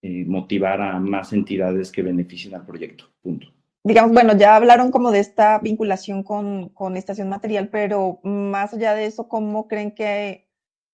[0.02, 3.06] eh, motivar a más entidades que beneficien al proyecto.
[3.22, 3.48] Punto.
[3.84, 8.96] Digamos, bueno, ya hablaron como de esta vinculación con, con Estación Material, pero más allá
[8.96, 10.48] de eso, ¿cómo creen que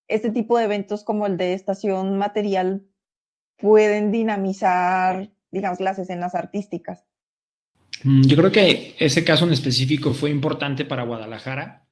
[0.10, 2.84] este tipo de eventos como el de estación material
[3.58, 7.06] pueden dinamizar, digamos, las escenas artísticas?
[8.04, 11.88] Mm, yo creo que ese caso en específico fue importante para Guadalajara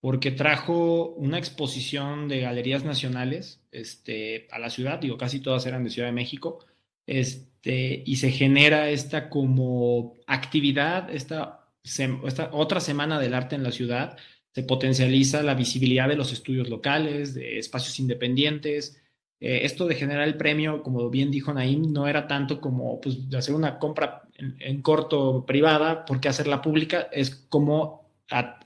[0.00, 5.84] porque trajo una exposición de galerías nacionales este, a la ciudad, digo, casi todas eran
[5.84, 6.58] de Ciudad de México,
[7.06, 13.70] este, y se genera esta como actividad, esta, esta otra semana del arte en la
[13.70, 14.16] ciudad,
[14.52, 19.00] se potencializa la visibilidad de los estudios locales, de espacios independientes.
[19.44, 23.18] Eh, esto de generar el premio, como bien dijo Naim, no era tanto como pues,
[23.36, 28.08] hacer una compra en, corto privada, porque hacerla pública es como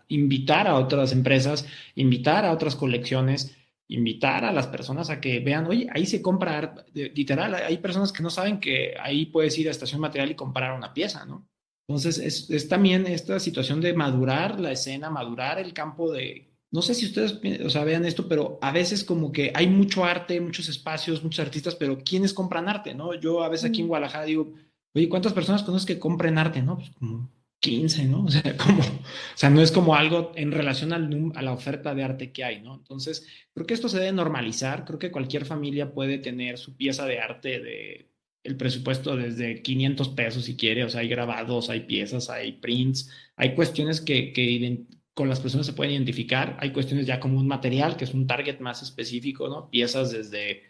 [0.08, 3.56] invitar a otras empresas, invitar a otras colecciones,
[3.88, 8.22] invitar a las personas a que vean, oye, ahí se compra, literal, hay personas que
[8.22, 11.48] no saben que ahí puedes ir a estación material y comprar una pieza, ¿no?
[11.88, 16.45] Entonces, es, es, también esta situación de madurar la escena, madurar el campo de...
[16.70, 20.04] No sé si ustedes o sea, vean esto, pero a veces como que hay mucho
[20.04, 22.94] arte, muchos espacios, muchos artistas, pero ¿quiénes compran arte?
[22.94, 23.14] ¿no?
[23.14, 24.52] Yo a veces aquí en Guadalajara digo,
[24.94, 26.62] oye, ¿cuántas personas conozco que compren arte?
[26.62, 28.24] No, pues como 15, ¿no?
[28.24, 31.94] O sea, como, o sea, no es como algo en relación al, a la oferta
[31.94, 32.74] de arte que hay, ¿no?
[32.74, 37.06] Entonces, creo que esto se debe normalizar, creo que cualquier familia puede tener su pieza
[37.06, 38.10] de arte de
[38.44, 43.10] el presupuesto desde 500 pesos si quiere, o sea, hay grabados, hay piezas, hay prints,
[43.34, 44.86] hay cuestiones que, que
[45.16, 48.26] con las personas se pueden identificar, hay cuestiones ya como un material, que es un
[48.26, 49.70] target más específico, ¿no?
[49.70, 50.62] Piezas desde,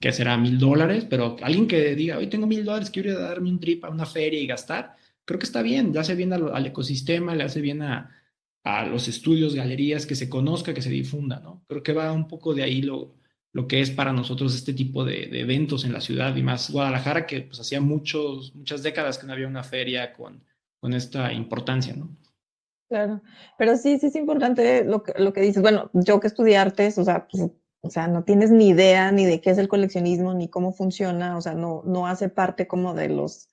[0.00, 3.60] que será mil dólares, pero alguien que diga, hoy tengo mil dólares, quiero darme un
[3.60, 4.96] trip a una feria y gastar,
[5.26, 8.10] creo que está bien, le hace bien al, ecosistema, le hace bien a,
[8.64, 11.62] a los estudios, galerías, que se conozca, que se difunda, ¿no?
[11.68, 13.16] Creo que va un poco de ahí lo,
[13.52, 17.26] lo que es para nosotros este tipo de, eventos en la ciudad y más Guadalajara,
[17.26, 20.42] que pues hacía muchos, muchas décadas que no había una feria con,
[20.78, 22.16] con esta importancia, ¿no?
[22.90, 23.22] Claro,
[23.56, 25.62] pero sí, sí es importante lo que, lo que dices.
[25.62, 27.44] Bueno, yo que estudié artes, o sea, pues,
[27.82, 31.36] o sea, no tienes ni idea ni de qué es el coleccionismo, ni cómo funciona,
[31.36, 33.48] o sea, no, no hace parte como de los,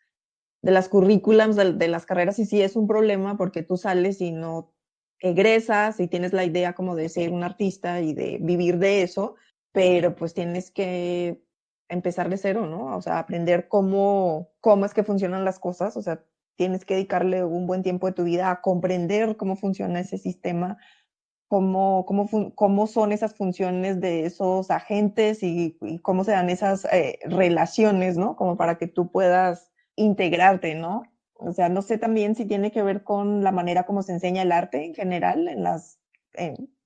[0.64, 4.22] de las currículums, de, de las carreras, y sí es un problema porque tú sales
[4.22, 4.74] y no
[5.20, 9.36] egresas y tienes la idea como de ser un artista y de vivir de eso,
[9.74, 11.44] pero pues tienes que
[11.90, 12.98] empezar de cero, ¿no?
[12.98, 16.24] O sea, aprender cómo, cómo es que funcionan las cosas, o sea,
[16.58, 20.78] tienes que dedicarle un buen tiempo de tu vida a comprender cómo funciona ese sistema,
[21.48, 27.20] cómo, cómo, cómo son esas funciones de esos agentes y, cómo se dan esas eh,
[27.26, 28.36] relaciones, ¿no?
[28.36, 31.04] Como para que tú puedas integrarte, ¿no?
[31.36, 34.42] O sea, no sé también si tiene que ver con la manera como se enseña
[34.42, 36.00] el arte en general en las,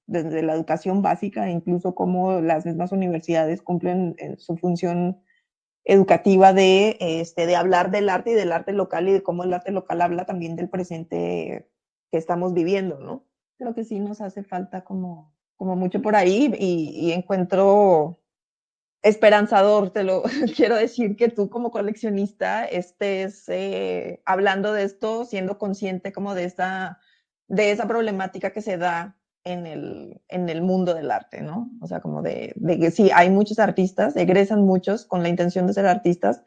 [0.05, 5.21] desde la educación básica, incluso cómo las mismas universidades cumplen eh, su función
[5.83, 9.53] educativa de, este, de hablar del arte y del arte local y de cómo el
[9.53, 11.69] arte local habla también del presente
[12.11, 13.25] que estamos viviendo, ¿no?
[13.57, 18.19] Creo que sí nos hace falta como, como mucho por ahí y, encuentro
[19.01, 20.23] esperanzador, te lo
[20.55, 26.43] quiero decir, que tú como coleccionista estés eh, hablando de esto, siendo consciente como de
[26.43, 26.99] esta,
[27.47, 31.71] de esa problemática que se da en el, en el mundo del arte, ¿no?
[31.81, 35.67] O sea, como de, de, que sí, hay muchos artistas, egresan muchos con la intención
[35.67, 36.43] de ser artistas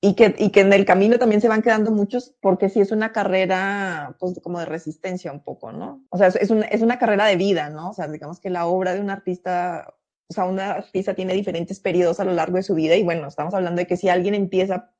[0.00, 2.90] y que, y que en el camino también se van quedando muchos porque sí es
[2.90, 6.02] una carrera, pues como de resistencia un poco, ¿no?
[6.08, 7.90] O sea, es, una, es una carrera de vida, ¿no?
[7.90, 9.94] O sea, digamos que la obra de un artista,
[10.28, 13.28] o sea, un artista tiene diferentes periodos a lo largo de su vida y bueno,
[13.28, 14.90] estamos hablando de que si alguien empieza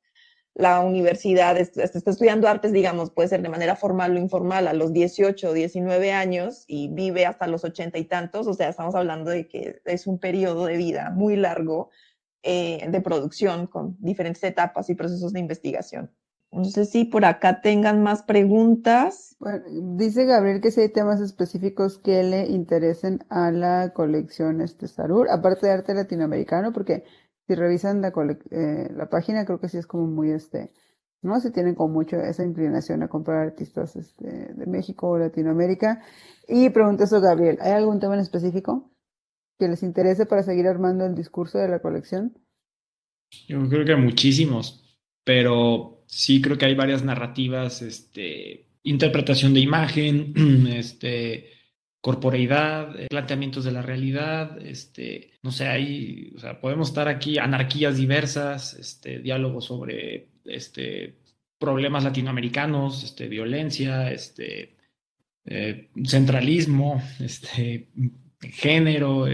[0.55, 4.93] la universidad, está estudiando artes, digamos, puede ser de manera formal o informal a los
[4.93, 9.31] 18 o 19 años y vive hasta los ochenta y tantos, o sea, estamos hablando
[9.31, 11.91] de que es un periodo de vida muy largo
[12.43, 16.11] eh, de producción con diferentes etapas y procesos de investigación.
[16.53, 19.37] No sé si por acá tengan más preguntas.
[19.71, 25.31] Dice Gabriel que si hay temas específicos que le interesen a la colección este Sarur,
[25.31, 27.05] aparte de arte latinoamericano, porque
[27.51, 28.13] si revisan la,
[28.53, 30.71] eh, la página, creo que sí es como muy este,
[31.21, 31.41] ¿no?
[31.41, 36.01] Se tienen como mucho esa inclinación a comprar artistas este, de México o Latinoamérica.
[36.47, 38.93] Y pregunta eso, Gabriel, ¿hay algún tema en específico
[39.59, 42.39] que les interese para seguir armando el discurso de la colección?
[43.49, 50.69] Yo creo que muchísimos, pero sí creo que hay varias narrativas, este, interpretación de imagen,
[50.69, 51.49] este,
[52.01, 57.39] corporeidad, eh, planteamientos de la realidad, este, no sé, hay, o sea, podemos estar aquí,
[57.39, 61.17] anarquías diversas, este, diálogos sobre este,
[61.59, 64.77] problemas latinoamericanos, este, violencia, este,
[65.45, 67.89] eh, centralismo, este,
[68.41, 69.27] género,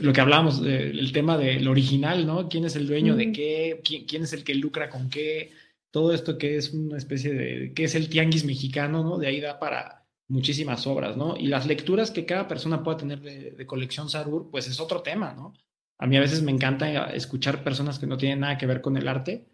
[0.00, 2.48] lo que hablamos, del tema del original, ¿no?
[2.48, 3.80] ¿Quién es el dueño de qué?
[3.84, 5.50] ¿Quién, ¿Quién, es el que lucra con qué?
[5.90, 9.18] Todo esto que es una especie de, ¿qué es el tianguis mexicano, ¿no?
[9.18, 11.36] De ahí da para muchísimas obras, ¿no?
[11.36, 15.34] Y las lecturas que cada persona pueda tener de, colección Sarur, pues es otro tema,
[15.34, 15.54] ¿no?
[15.98, 18.96] A mí a veces me encanta escuchar personas que no tienen nada que ver con
[18.96, 19.46] el arte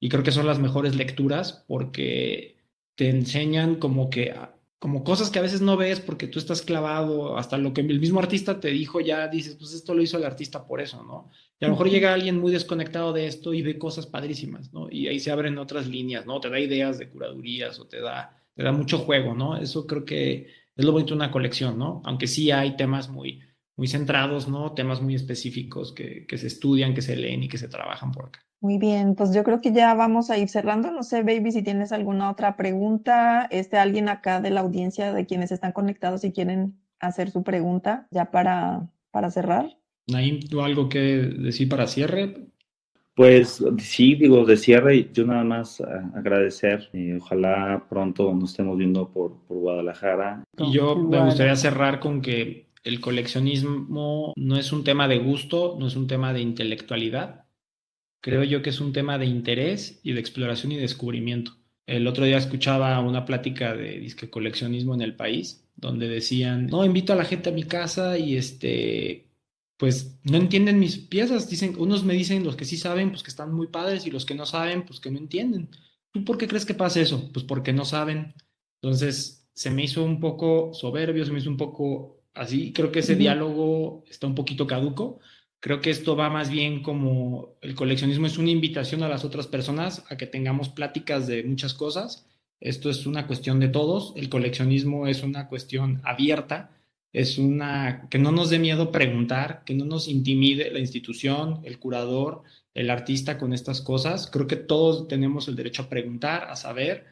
[0.00, 2.58] y creo que son las mejores lecturas porque
[2.94, 4.34] te enseñan como que
[4.78, 8.00] como cosas que a veces no ves porque tú estás clavado hasta lo que el
[8.00, 11.30] mismo artista te dijo ya dices pues esto lo hizo el artista por eso no
[11.58, 14.90] y a lo mejor llega alguien muy desconectado de esto y ve cosas padrísimas no
[14.90, 18.43] y ahí se abren otras líneas no te da ideas de curadurías o te da
[18.54, 19.56] te da mucho juego, ¿no?
[19.56, 20.46] Eso creo que
[20.76, 22.02] es lo bonito de una colección, ¿no?
[22.04, 23.40] Aunque sí hay temas muy,
[23.76, 24.72] muy centrados, ¿no?
[24.72, 28.26] Temas muy específicos que, que se estudian, que se leen y que se trabajan por
[28.26, 28.40] acá.
[28.60, 30.90] Muy bien, pues yo creo que ya vamos a ir cerrando.
[30.90, 35.26] No sé, baby, si tienes alguna otra pregunta, este alguien acá de la audiencia, de
[35.26, 39.76] quienes están conectados y quieren hacer su pregunta ya para, para cerrar.
[40.06, 42.48] Naim, ¿tú algo que decir para cierre?
[43.14, 46.90] Pues sí, digo, de cierre, yo nada más agradecer.
[46.92, 50.44] y ojalá pronto nos estemos viendo por, por Guadalajara.
[50.58, 55.76] Y yo me gustaría cerrar con que el coleccionismo no es un tema de gusto,
[55.78, 57.44] no es un tema de intelectualidad.
[58.20, 61.52] Creo yo que es un tema de interés y de exploración y descubrimiento.
[61.86, 66.84] El otro día escuchaba una plática de disque coleccionismo en el país, donde decían, no,
[66.84, 69.23] invito a la gente a mi casa y este
[69.84, 71.50] pues no entienden mis piezas.
[71.50, 74.24] Dicen, unos me dicen los que sí saben, pues que están muy padres, y los
[74.24, 75.68] que no saben, pues que no entienden.
[76.10, 77.28] ¿Tú por qué crees que pasa eso?
[77.34, 78.32] Pues porque no saben.
[78.80, 82.72] Entonces, se me hizo un poco soberbio, se me hizo un poco así.
[82.72, 85.20] Creo que ese diálogo está un poquito caduco.
[85.60, 89.48] Creo que esto va más bien como el coleccionismo es una invitación a las otras
[89.48, 92.26] personas a que tengamos pláticas de muchas cosas.
[92.58, 94.14] Esto es una cuestión de todos.
[94.16, 96.70] El coleccionismo es una cuestión abierta
[97.14, 101.78] es una, que no nos dé miedo preguntar, que no nos intimide la institución, el
[101.78, 102.42] curador,
[102.74, 104.28] el artista con estas cosas.
[104.30, 107.06] Creo que todos tenemos el derecho a preguntar, a saber,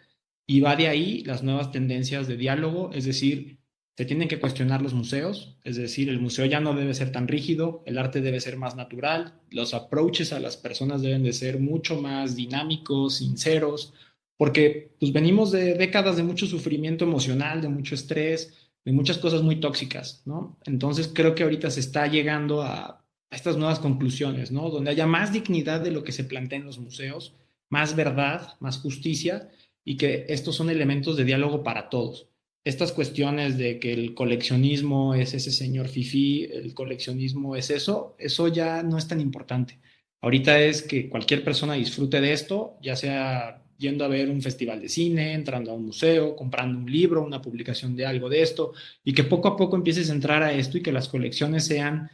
[0.45, 3.59] y va de ahí las nuevas tendencias de diálogo, es decir,
[3.97, 7.29] se tienen que cuestionar los museos, es decir, el museo ya no debe ser tan
[7.29, 11.61] rígido, el arte debe ser más natural, los approaches a las personas deben de ser
[11.61, 13.95] mucho más dinámicos, sinceros,
[14.37, 19.43] porque pues venimos de décadas de mucho sufrimiento emocional, de mucho estrés, de muchas cosas
[19.43, 20.59] muy tóxicas, ¿no?
[20.65, 24.69] Entonces creo que ahorita se está llegando a, estas nuevas conclusiones, ¿no?
[24.69, 27.35] Donde haya más dignidad de lo que se plantea en los museos,
[27.71, 29.49] más verdad, más justicia
[29.85, 32.29] y que estos son elementos de diálogo para todos.
[32.65, 38.49] Estas cuestiones de que el coleccionismo es ese señor fifi, el coleccionismo es eso, eso
[38.49, 39.81] ya no es tan importante.
[40.21, 44.81] Ahorita es que cualquier persona disfrute de esto, ya sea yendo a ver un festival
[44.81, 48.73] de cine, entrando a un museo, comprando un libro, una publicación de algo de esto,
[49.05, 52.11] y que poco a poco empieces a entrar a esto y que las colecciones sean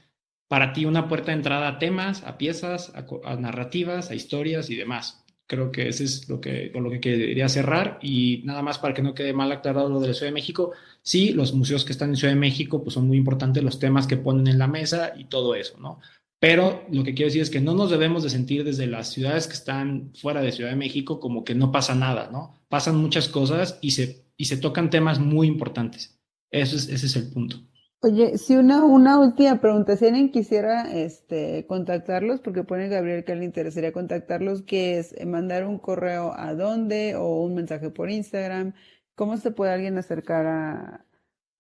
[0.49, 4.77] para ti una puerta de entrada a temas, a piezas, a, narrativas, a historias y
[4.77, 5.25] demás.
[5.47, 8.93] Creo que ese es lo que, con lo que quería cerrar y nada más para
[8.93, 10.73] que no quede mal aclarado lo de la Ciudad de México.
[11.03, 14.07] Sí, los museos que están en Ciudad de México pues son muy importantes los temas
[14.07, 16.01] que ponen en la mesa y todo eso, ¿no?
[16.41, 19.49] Pero lo que quiero decir es que no nos debemos de sentir desde las ciudades
[19.49, 22.55] que están fuera de Ciudad de México como que no pasa nada, ¿no?
[22.69, 26.21] Pasan muchas cosas y se, y se tocan temas muy importantes.
[26.51, 27.57] Eso es, ese es el punto.
[28.01, 33.35] Oye, si una, una última pregunta, si alguien quisiera este, contactarlos, porque pone Gabriel que
[33.35, 35.17] le interesaría contactarlos, ¿qué es?
[35.27, 38.75] ¿Mandar un correo a dónde o un mensaje por Instagram?
[39.17, 41.07] ¿Cómo se puede alguien acercar a,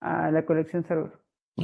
[0.00, 1.10] a la colección Salud?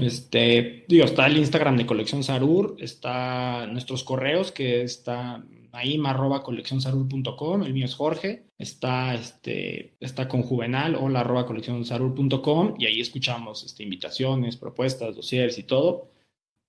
[0.00, 6.42] Este, digo, está el Instagram de Colección Sarur, está nuestros correos, que está ahí, arroba
[6.42, 13.00] coleccionsarur.com, el mío es Jorge, está, este, está con Juvenal, hola arroba coleccionsarur.com, y ahí
[13.00, 16.10] escuchamos este, invitaciones, propuestas, dossiers y todo.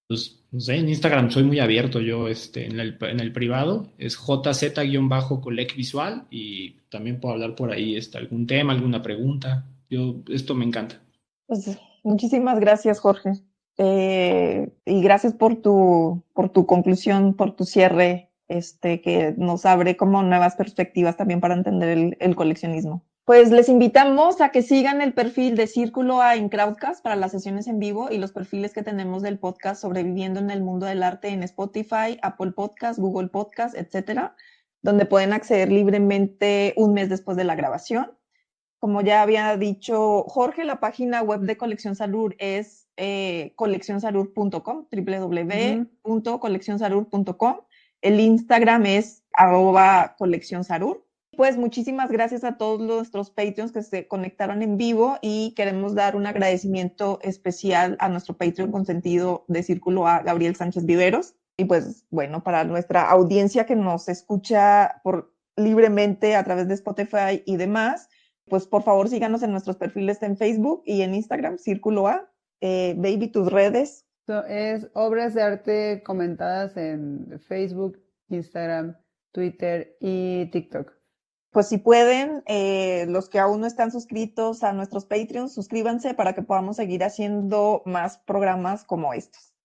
[0.07, 3.91] Pues, no sé, en Instagram soy muy abierto yo, este, en el, en el privado,
[3.97, 9.67] es jz-colec visual, y también puedo hablar por ahí, este, algún tema, alguna pregunta.
[9.89, 11.01] Yo, esto me encanta.
[11.47, 13.32] Pues Muchísimas gracias, Jorge.
[13.80, 19.97] Eh, y gracias por tu, por tu conclusión, por tu cierre, este, que nos abre
[19.97, 23.03] como nuevas perspectivas también para entender el, coleccionismo.
[23.26, 27.32] Pues les invitamos a que sigan el perfil de Círculo A en Crowdcast para las
[27.32, 31.01] sesiones en vivo y los perfiles que tenemos del podcast Sobreviviendo en el Mundo del
[31.01, 34.36] Arte en Spotify, Apple Podcast, Google Podcast, etcétera,
[34.84, 38.12] donde pueden acceder libremente un mes después de la grabación.
[38.80, 47.55] Como ya había dicho Jorge, la página web de Colección Salud es eh, coleccionsalud.com, www.coleccionsalud.com.
[48.01, 50.97] El Instagram es arroba coleccionsalud.
[51.36, 56.15] Pues muchísimas gracias a todos nuestros Patreons que se conectaron en vivo y queremos dar
[56.15, 61.36] un agradecimiento especial a nuestro Patreon consentido de Círculo A, Gabriel Sánchez Viveros.
[61.57, 67.43] Y pues bueno, para nuestra audiencia que nos escucha por, libremente a través de Spotify
[67.45, 68.09] y demás,
[68.48, 72.32] pues por favor síganos en nuestros perfiles en Facebook y en Instagram, Círculo A.
[72.62, 74.06] Eh, baby, tus redes.
[74.48, 78.96] es obras de arte comentadas en Facebook, Instagram,
[79.32, 80.96] Twitter y TikTok
[81.56, 86.34] pues si pueden, eh, los que aún no están suscritos a nuestros Patreons, suscríbanse para
[86.36, 89.54] que podamos seguir haciendo más programas como estos.